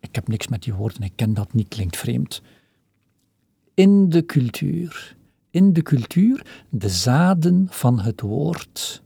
ik 0.00 0.14
heb 0.14 0.28
niks 0.28 0.48
met 0.48 0.62
die 0.62 0.74
woorden, 0.74 1.02
ik 1.02 1.12
ken 1.14 1.34
dat 1.34 1.52
niet, 1.52 1.68
klinkt 1.68 1.96
vreemd. 1.96 2.42
In 3.74 4.08
de 4.08 4.26
cultuur, 4.26 5.16
in 5.50 5.72
de 5.72 5.82
cultuur, 5.82 6.46
de 6.68 6.88
zaden 6.88 7.66
van 7.70 8.00
het 8.00 8.20
woord, 8.20 9.02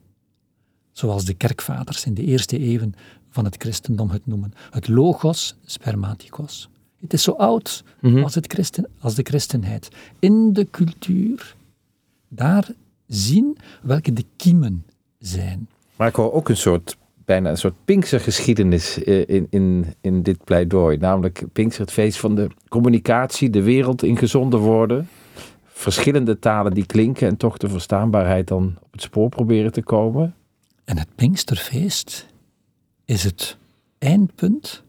zoals 0.92 1.24
de 1.24 1.34
kerkvaders 1.34 2.04
in 2.04 2.14
de 2.14 2.24
eerste 2.24 2.58
eeuwen 2.58 2.94
van 3.30 3.44
het 3.44 3.56
christendom 3.58 4.10
het 4.10 4.26
noemen. 4.26 4.52
Het 4.70 4.88
logos 4.88 5.56
spermaticos. 5.64 6.68
Het 7.00 7.12
is 7.12 7.22
zo 7.22 7.30
oud 7.32 7.84
als, 8.02 8.34
het 8.34 8.52
christen, 8.52 8.88
als 8.98 9.14
de 9.14 9.22
christenheid. 9.22 9.88
In 10.18 10.52
de 10.52 10.70
cultuur, 10.70 11.56
daar 12.28 12.68
zien 13.06 13.56
welke 13.82 14.12
de 14.12 14.24
kiemen 14.36 14.86
zijn. 15.18 15.68
Maar 15.96 16.08
ik 16.08 16.14
hoor 16.14 16.32
ook 16.32 16.48
een 16.48 16.56
soort, 16.56 16.96
bijna 17.30 17.50
een 17.50 17.56
soort 17.56 17.84
Pinkstergeschiedenis 17.84 19.04
eh, 19.04 19.28
in, 19.28 19.46
in, 19.50 19.94
in 20.00 20.22
dit 20.22 20.44
pleidooi. 20.44 20.96
Namelijk 20.96 21.42
Pinkster, 21.52 21.84
het 21.84 21.92
feest 21.92 22.18
van 22.18 22.34
de 22.34 22.48
communicatie, 22.68 23.50
de 23.50 23.62
wereld 23.62 24.02
in 24.02 24.16
gezonde 24.16 24.56
woorden. 24.56 25.08
Verschillende 25.64 26.38
talen 26.38 26.74
die 26.74 26.86
klinken 26.86 27.28
en 27.28 27.36
toch 27.36 27.56
de 27.56 27.68
verstaanbaarheid 27.68 28.48
dan 28.48 28.76
op 28.80 28.92
het 28.92 29.02
spoor 29.02 29.28
proberen 29.28 29.72
te 29.72 29.82
komen. 29.82 30.34
En 30.84 30.98
het 30.98 31.08
Pinksterfeest 31.14 32.26
is 33.04 33.24
het 33.24 33.56
eindpunt 33.98 34.82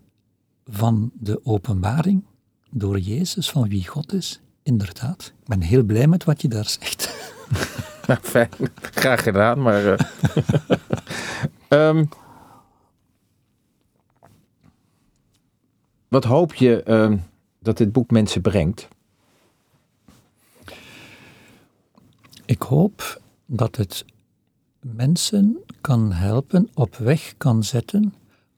van 0.66 1.12
de 1.14 1.40
openbaring 1.44 2.24
door 2.72 3.00
Jezus 3.00 3.50
van 3.50 3.70
wie 3.70 3.88
God 3.88 4.14
is. 4.14 4.42
Inderdaad. 4.64 5.34
Ik 5.42 5.48
ben 5.48 5.62
heel 5.62 5.84
blij 5.84 6.08
met 6.08 6.24
wat 6.24 6.42
je 6.42 6.48
daar 6.48 6.70
zegt. 6.80 7.10
Nou, 8.08 8.20
fijn. 8.24 8.50
Graag 8.82 9.24
gedaan, 9.24 9.62
maar... 9.62 9.86
eh, 9.86 10.00
ehm, 11.88 12.04
wat 16.12 16.24
hoop 16.24 16.54
je 16.54 16.84
ehm, 16.84 17.18
dat 17.60 17.78
dit 17.78 17.92
boek 17.92 18.12
mensen 18.12 18.42
brengt? 18.42 18.88
Ik 22.46 22.62
hoop 22.62 23.22
dat 23.46 23.76
het 23.76 24.06
mensen 24.80 25.58
kan 25.82 26.12
helpen, 26.12 26.70
op 26.74 26.96
weg 26.96 27.34
kan 27.38 27.64
zetten 27.64 28.14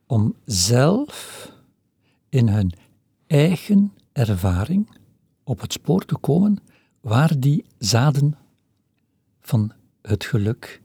om 0.06 0.34
zelf 0.44 1.48
in 2.28 2.48
hun 2.48 2.72
eigen 3.26 3.92
ervaring 4.12 4.88
op 5.44 5.60
het 5.60 5.72
spoor 5.72 6.04
te 6.04 6.16
komen 6.16 6.58
waar 7.00 7.38
die 7.38 7.64
zaden 7.78 8.36
van 9.40 9.72
het 10.02 10.24
geluk 10.24 10.80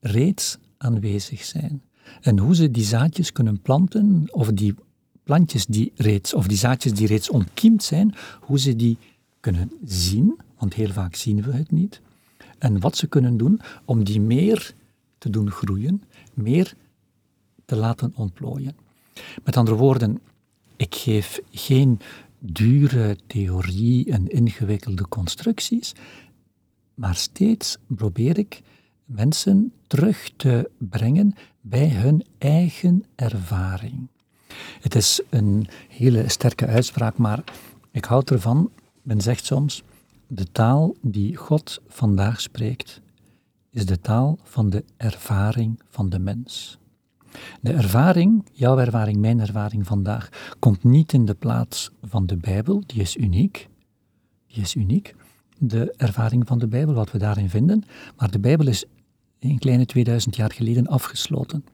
reeds 0.00 0.58
aanwezig 0.76 1.44
zijn. 1.44 1.82
En 2.20 2.38
hoe 2.38 2.54
ze 2.54 2.70
die 2.70 2.84
zaadjes 2.84 3.32
kunnen 3.32 3.60
planten, 3.62 4.24
of 4.30 4.52
die 4.52 4.74
plantjes 5.26 5.66
die 5.66 5.92
reeds, 5.94 6.34
of 6.34 6.46
die 6.46 6.56
zaadjes 6.56 6.92
die 6.92 7.06
reeds 7.06 7.30
ontkiemd 7.30 7.82
zijn, 7.82 8.14
hoe 8.40 8.58
ze 8.58 8.76
die 8.76 8.98
kunnen 9.40 9.70
zien, 9.84 10.38
want 10.58 10.74
heel 10.74 10.92
vaak 10.92 11.14
zien 11.14 11.42
we 11.42 11.52
het 11.52 11.70
niet, 11.70 12.00
en 12.58 12.80
wat 12.80 12.96
ze 12.96 13.06
kunnen 13.06 13.36
doen 13.36 13.60
om 13.84 14.04
die 14.04 14.20
meer 14.20 14.74
te 15.18 15.30
doen 15.30 15.50
groeien, 15.50 16.02
meer 16.34 16.74
te 17.64 17.76
laten 17.76 18.12
ontplooien. 18.16 18.76
Met 19.44 19.56
andere 19.56 19.76
woorden, 19.76 20.20
Ik 20.76 20.94
geef 20.94 21.40
geen 21.50 22.00
dure 22.38 23.16
theorie 23.26 24.12
en 24.12 24.28
ingewikkelde 24.28 25.08
constructies, 25.08 25.92
maar 26.94 27.14
steeds 27.14 27.76
probeer 27.86 28.38
ik 28.38 28.62
mensen 29.04 29.72
terug 29.86 30.30
te 30.36 30.70
brengen 30.78 31.34
bij 31.60 31.88
hun 31.88 32.24
eigen 32.38 33.04
ervaring. 33.14 34.08
Het 34.80 34.94
is 34.94 35.20
een 35.30 35.68
hele 35.88 36.28
sterke 36.28 36.66
uitspraak, 36.66 37.16
maar 37.16 37.44
ik 37.90 38.04
houd 38.04 38.30
ervan. 38.30 38.70
Men 39.02 39.20
zegt 39.20 39.44
soms: 39.44 39.82
de 40.26 40.52
taal 40.52 40.94
die 41.00 41.36
God 41.36 41.80
vandaag 41.88 42.40
spreekt, 42.40 43.00
is 43.70 43.86
de 43.86 44.00
taal 44.00 44.38
van 44.42 44.70
de 44.70 44.84
ervaring 44.96 45.80
van 45.88 46.08
de 46.08 46.18
mens. 46.18 46.78
De 47.60 47.72
ervaring, 47.72 48.44
jouw 48.52 48.78
ervaring, 48.78 49.16
mijn 49.16 49.40
ervaring 49.40 49.86
vandaag, 49.86 50.28
komt 50.58 50.84
niet 50.84 51.12
in 51.12 51.24
de 51.24 51.34
plaats 51.34 51.90
van 52.02 52.26
de 52.26 52.36
Bijbel, 52.36 52.82
die 52.86 53.00
is 53.00 53.16
uniek. 53.16 53.68
Die 54.46 54.62
is 54.62 54.74
uniek. 54.74 55.14
De 55.58 55.94
ervaring 55.96 56.46
van 56.46 56.58
de 56.58 56.66
Bijbel, 56.66 56.94
wat 56.94 57.10
we 57.10 57.18
daarin 57.18 57.50
vinden. 57.50 57.84
Maar 58.16 58.30
de 58.30 58.38
Bijbel 58.38 58.66
is 58.66 58.84
een 59.38 59.58
kleine 59.58 59.86
2000 59.86 60.36
jaar 60.36 60.52
geleden 60.52 60.86
afgesloten. 60.86 61.64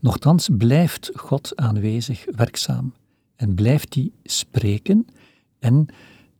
Nochtans 0.00 0.48
blijft 0.52 1.10
God 1.14 1.56
aanwezig, 1.56 2.24
werkzaam. 2.36 2.92
En 3.36 3.54
blijft 3.54 3.94
hij 3.94 4.10
spreken. 4.22 5.06
En 5.58 5.86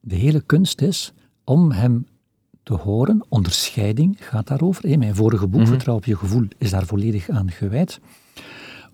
de 0.00 0.14
hele 0.14 0.40
kunst 0.40 0.80
is 0.80 1.12
om 1.44 1.70
hem 1.70 2.06
te 2.62 2.74
horen. 2.74 3.24
Onderscheiding 3.28 4.16
gaat 4.20 4.46
daarover. 4.46 4.98
Mijn 4.98 5.14
vorige 5.14 5.46
boek, 5.46 5.60
mm 5.60 5.66
Vertrouw 5.66 5.94
op 5.94 6.04
je 6.04 6.16
gevoel, 6.16 6.46
is 6.58 6.70
daar 6.70 6.86
volledig 6.86 7.28
aan 7.28 7.50
gewijd. 7.50 8.00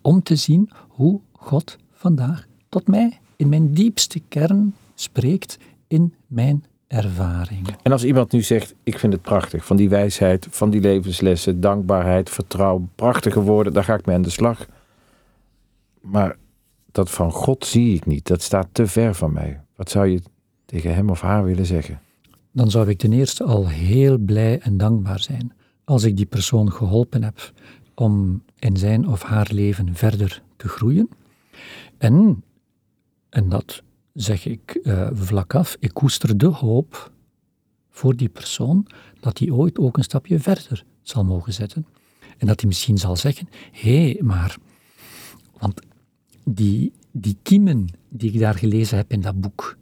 Om 0.03 0.23
te 0.23 0.37
zien 0.37 0.71
hoe 0.89 1.21
God 1.33 1.77
vandaag 1.93 2.47
tot 2.69 2.87
mij 2.87 3.19
in 3.37 3.49
mijn 3.49 3.75
diepste 3.75 4.21
kern 4.29 4.75
spreekt 4.95 5.59
in 5.87 6.15
mijn 6.27 6.65
ervaring. 6.87 7.67
En 7.83 7.93
als 7.93 8.05
iemand 8.05 8.33
nu 8.33 8.43
zegt, 8.43 8.75
ik 8.83 8.99
vind 8.99 9.13
het 9.13 9.23
prachtig, 9.23 9.65
van 9.65 9.77
die 9.77 9.89
wijsheid, 9.89 10.47
van 10.51 10.71
die 10.71 10.81
levenslessen, 10.81 11.61
dankbaarheid, 11.61 12.31
vertrouwen, 12.31 12.91
prachtige 12.95 13.41
woorden, 13.41 13.73
daar 13.73 13.85
ga 13.85 13.95
ik 13.95 14.07
mee 14.07 14.17
aan 14.17 14.23
de 14.23 14.31
slag. 14.31 14.67
Maar 16.01 16.37
dat 16.93 17.11
van 17.11 17.33
God 17.33 17.67
zie 17.67 17.95
ik 17.95 18.07
niet, 18.07 18.27
dat 18.27 18.43
staat 18.43 18.69
te 18.73 18.87
ver 18.87 19.15
van 19.15 19.33
mij. 19.33 19.61
Wat 19.77 19.91
zou 19.91 20.07
je 20.07 20.21
tegen 20.65 20.95
hem 20.95 21.11
of 21.11 21.21
haar 21.21 21.45
willen 21.45 21.67
zeggen? 21.67 22.01
Dan 22.53 22.71
zou 22.71 22.89
ik 22.89 22.99
ten 22.99 23.13
eerste 23.13 23.45
al 23.45 23.69
heel 23.69 24.19
blij 24.19 24.59
en 24.59 24.77
dankbaar 24.77 25.21
zijn 25.21 25.53
als 25.85 26.05
ik 26.05 26.17
die 26.17 26.27
persoon 26.27 26.73
geholpen 26.73 27.23
heb 27.23 27.53
om 27.95 28.43
in 28.59 28.77
zijn 28.77 29.09
of 29.09 29.23
haar 29.23 29.49
leven 29.53 29.95
verder 29.95 30.43
te 30.57 30.69
groeien. 30.69 31.09
En, 31.99 32.45
en 33.29 33.49
dat 33.49 33.83
zeg 34.15 34.47
ik 34.47 34.81
uh, 34.83 35.09
vlak 35.13 35.55
af, 35.55 35.77
ik 35.79 35.93
koester 35.93 36.39
de 36.39 36.47
hoop 36.47 37.13
voor 37.91 38.17
die 38.17 38.29
persoon 38.29 38.87
dat 39.21 39.39
hij 39.39 39.51
ooit 39.51 39.79
ook 39.79 39.97
een 39.97 40.05
stapje 40.05 40.39
verder 40.39 40.85
zal 41.03 41.25
mogen 41.25 41.53
zetten. 41.53 41.87
En 42.39 42.47
dat 42.47 42.61
hij 42.61 42.69
misschien 42.69 42.99
zal 42.99 43.17
zeggen, 43.17 43.49
hé, 43.73 44.03
hey, 44.03 44.21
maar, 44.23 44.57
want 45.59 45.81
die, 46.45 46.93
die 47.11 47.37
kiemen 47.43 47.89
die 48.09 48.33
ik 48.33 48.39
daar 48.39 48.55
gelezen 48.55 48.97
heb 48.97 49.13
in 49.13 49.21
dat 49.21 49.41
boek, 49.41 49.79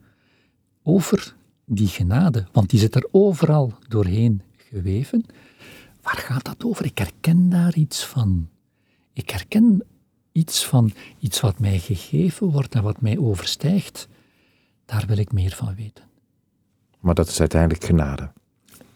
over 0.82 1.36
die 1.64 1.88
genade, 1.88 2.46
want 2.52 2.70
die 2.70 2.80
zit 2.80 2.94
er 2.94 3.08
overal 3.10 3.72
doorheen 3.88 4.42
geweven, 4.56 5.24
waar 6.02 6.16
gaat 6.16 6.44
dat 6.44 6.64
over? 6.64 6.84
Ik 6.84 6.98
herken 6.98 7.48
daar 7.48 7.74
iets 7.74 8.06
van. 8.06 8.48
Ik 9.12 9.30
herken 9.30 9.84
iets 10.32 10.66
van 10.66 10.92
iets 11.18 11.40
wat 11.40 11.58
mij 11.58 11.78
gegeven 11.78 12.46
wordt 12.46 12.74
en 12.74 12.82
wat 12.82 13.00
mij 13.00 13.18
overstijgt. 13.18 14.08
Daar 14.92 15.04
wil 15.06 15.18
ik 15.18 15.32
meer 15.32 15.50
van 15.50 15.74
weten. 15.74 16.04
Maar 17.00 17.14
dat 17.14 17.28
is 17.28 17.40
uiteindelijk 17.40 17.84
genade. 17.84 18.30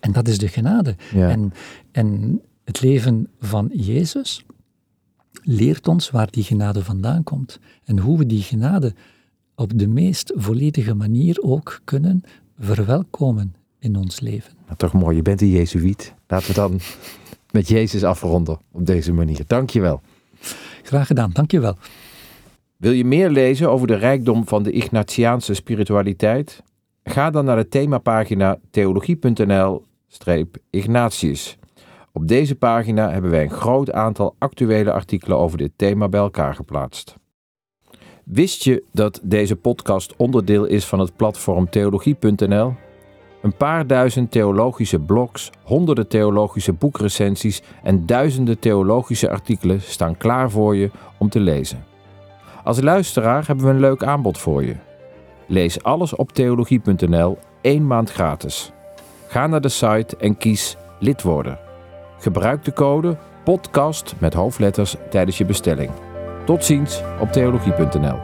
En 0.01 0.13
dat 0.13 0.29
is 0.29 0.39
de 0.39 0.49
genade. 0.49 0.97
En, 1.15 1.53
en 1.93 2.41
het 2.65 2.81
leven 2.81 3.29
van 3.41 3.71
Jezus 3.73 4.45
leert 5.43 5.89
ons 5.89 6.11
waar 6.11 6.31
die 6.31 6.45
genade 6.45 6.85
vandaan 6.85 7.23
komt. 7.23 7.59
En 7.85 7.99
hoe 7.99 8.19
we 8.19 8.27
die 8.27 8.43
genade 8.43 8.95
op 9.55 9.79
de 9.79 9.87
meest 9.87 10.33
volledige 10.35 10.95
manier 10.95 11.39
ook 11.43 11.81
kunnen 11.85 12.23
verwelkomen 12.59 13.55
in 13.79 13.97
ons 13.97 14.21
leven. 14.21 14.53
Nou, 14.65 14.77
toch 14.77 14.93
mooi, 14.93 15.17
je 15.17 15.23
bent 15.23 15.41
een 15.41 15.51
Jezuïet. 15.51 16.15
Laten 16.27 16.49
we 16.49 16.55
dan 16.55 16.81
met 17.51 17.69
Jezus 17.69 18.05
afronden 18.05 18.59
op 18.73 18.87
deze 18.87 19.13
manier. 19.13 19.43
Dank 19.47 19.71
je 19.71 19.81
wel. 19.81 20.01
Graag 20.83 21.07
gedaan, 21.07 21.31
dank 21.33 21.51
je 21.51 21.61
wel. 21.61 21.77
Wil 22.77 22.93
je 22.93 23.05
meer 23.05 23.31
lezen 23.31 23.71
over 23.71 23.87
de 23.87 23.95
rijkdom 23.95 24.47
van 24.47 24.63
de 24.63 24.71
Ignatiaanse 24.71 25.55
spiritualiteit? 25.55 26.63
Ga 27.05 27.31
dan 27.31 27.45
naar 27.45 27.57
de 27.57 27.69
themapagina 27.69 28.59
theologie.nl-ignatius. 28.71 31.59
Op 32.13 32.29
deze 32.29 32.55
pagina 32.55 33.11
hebben 33.11 33.31
wij 33.31 33.43
een 33.43 33.51
groot 33.51 33.93
aantal 33.93 34.35
actuele 34.39 34.93
artikelen 34.93 35.39
over 35.39 35.59
dit 35.59 35.73
thema 35.77 36.09
bij 36.09 36.21
elkaar 36.21 36.55
geplaatst. 36.55 37.15
Wist 38.25 38.65
je 38.65 38.85
dat 38.93 39.21
deze 39.23 39.57
podcast 39.57 40.17
onderdeel 40.17 40.65
is 40.65 40.85
van 40.85 40.99
het 40.99 41.17
platform 41.17 41.71
theologie.nl? 41.71 42.75
Een 43.43 43.57
paar 43.57 43.87
duizend 43.87 44.31
theologische 44.31 44.99
blogs, 44.99 45.51
honderden 45.63 46.09
theologische 46.09 46.73
boekrecensies 46.73 47.63
en 47.83 48.07
duizenden 48.07 48.59
theologische 48.59 49.31
artikelen 49.31 49.81
staan 49.81 50.17
klaar 50.17 50.51
voor 50.51 50.77
je 50.77 50.91
om 51.19 51.29
te 51.29 51.41
lezen. 51.41 51.95
Als 52.67 52.81
luisteraar 52.81 53.47
hebben 53.47 53.65
we 53.65 53.71
een 53.71 53.81
leuk 53.81 54.03
aanbod 54.03 54.39
voor 54.39 54.65
je. 54.65 54.77
Lees 55.47 55.83
alles 55.83 56.15
op 56.15 56.33
theologie.nl 56.33 57.39
één 57.61 57.87
maand 57.87 58.13
gratis. 58.13 58.73
Ga 59.27 59.47
naar 59.47 59.61
de 59.61 59.69
site 59.69 60.17
en 60.17 60.37
kies 60.37 60.77
lid 61.01 61.23
worden. 61.23 61.59
Gebruik 62.19 62.65
de 62.65 62.73
code 62.73 63.17
podcast 63.45 64.15
met 64.19 64.35
hoofdletters 64.35 64.97
tijdens 65.11 65.39
je 65.39 65.45
bestelling. 65.45 65.91
Tot 66.45 66.65
ziens 66.65 67.03
op 67.21 67.33
theologie.nl. 67.33 68.19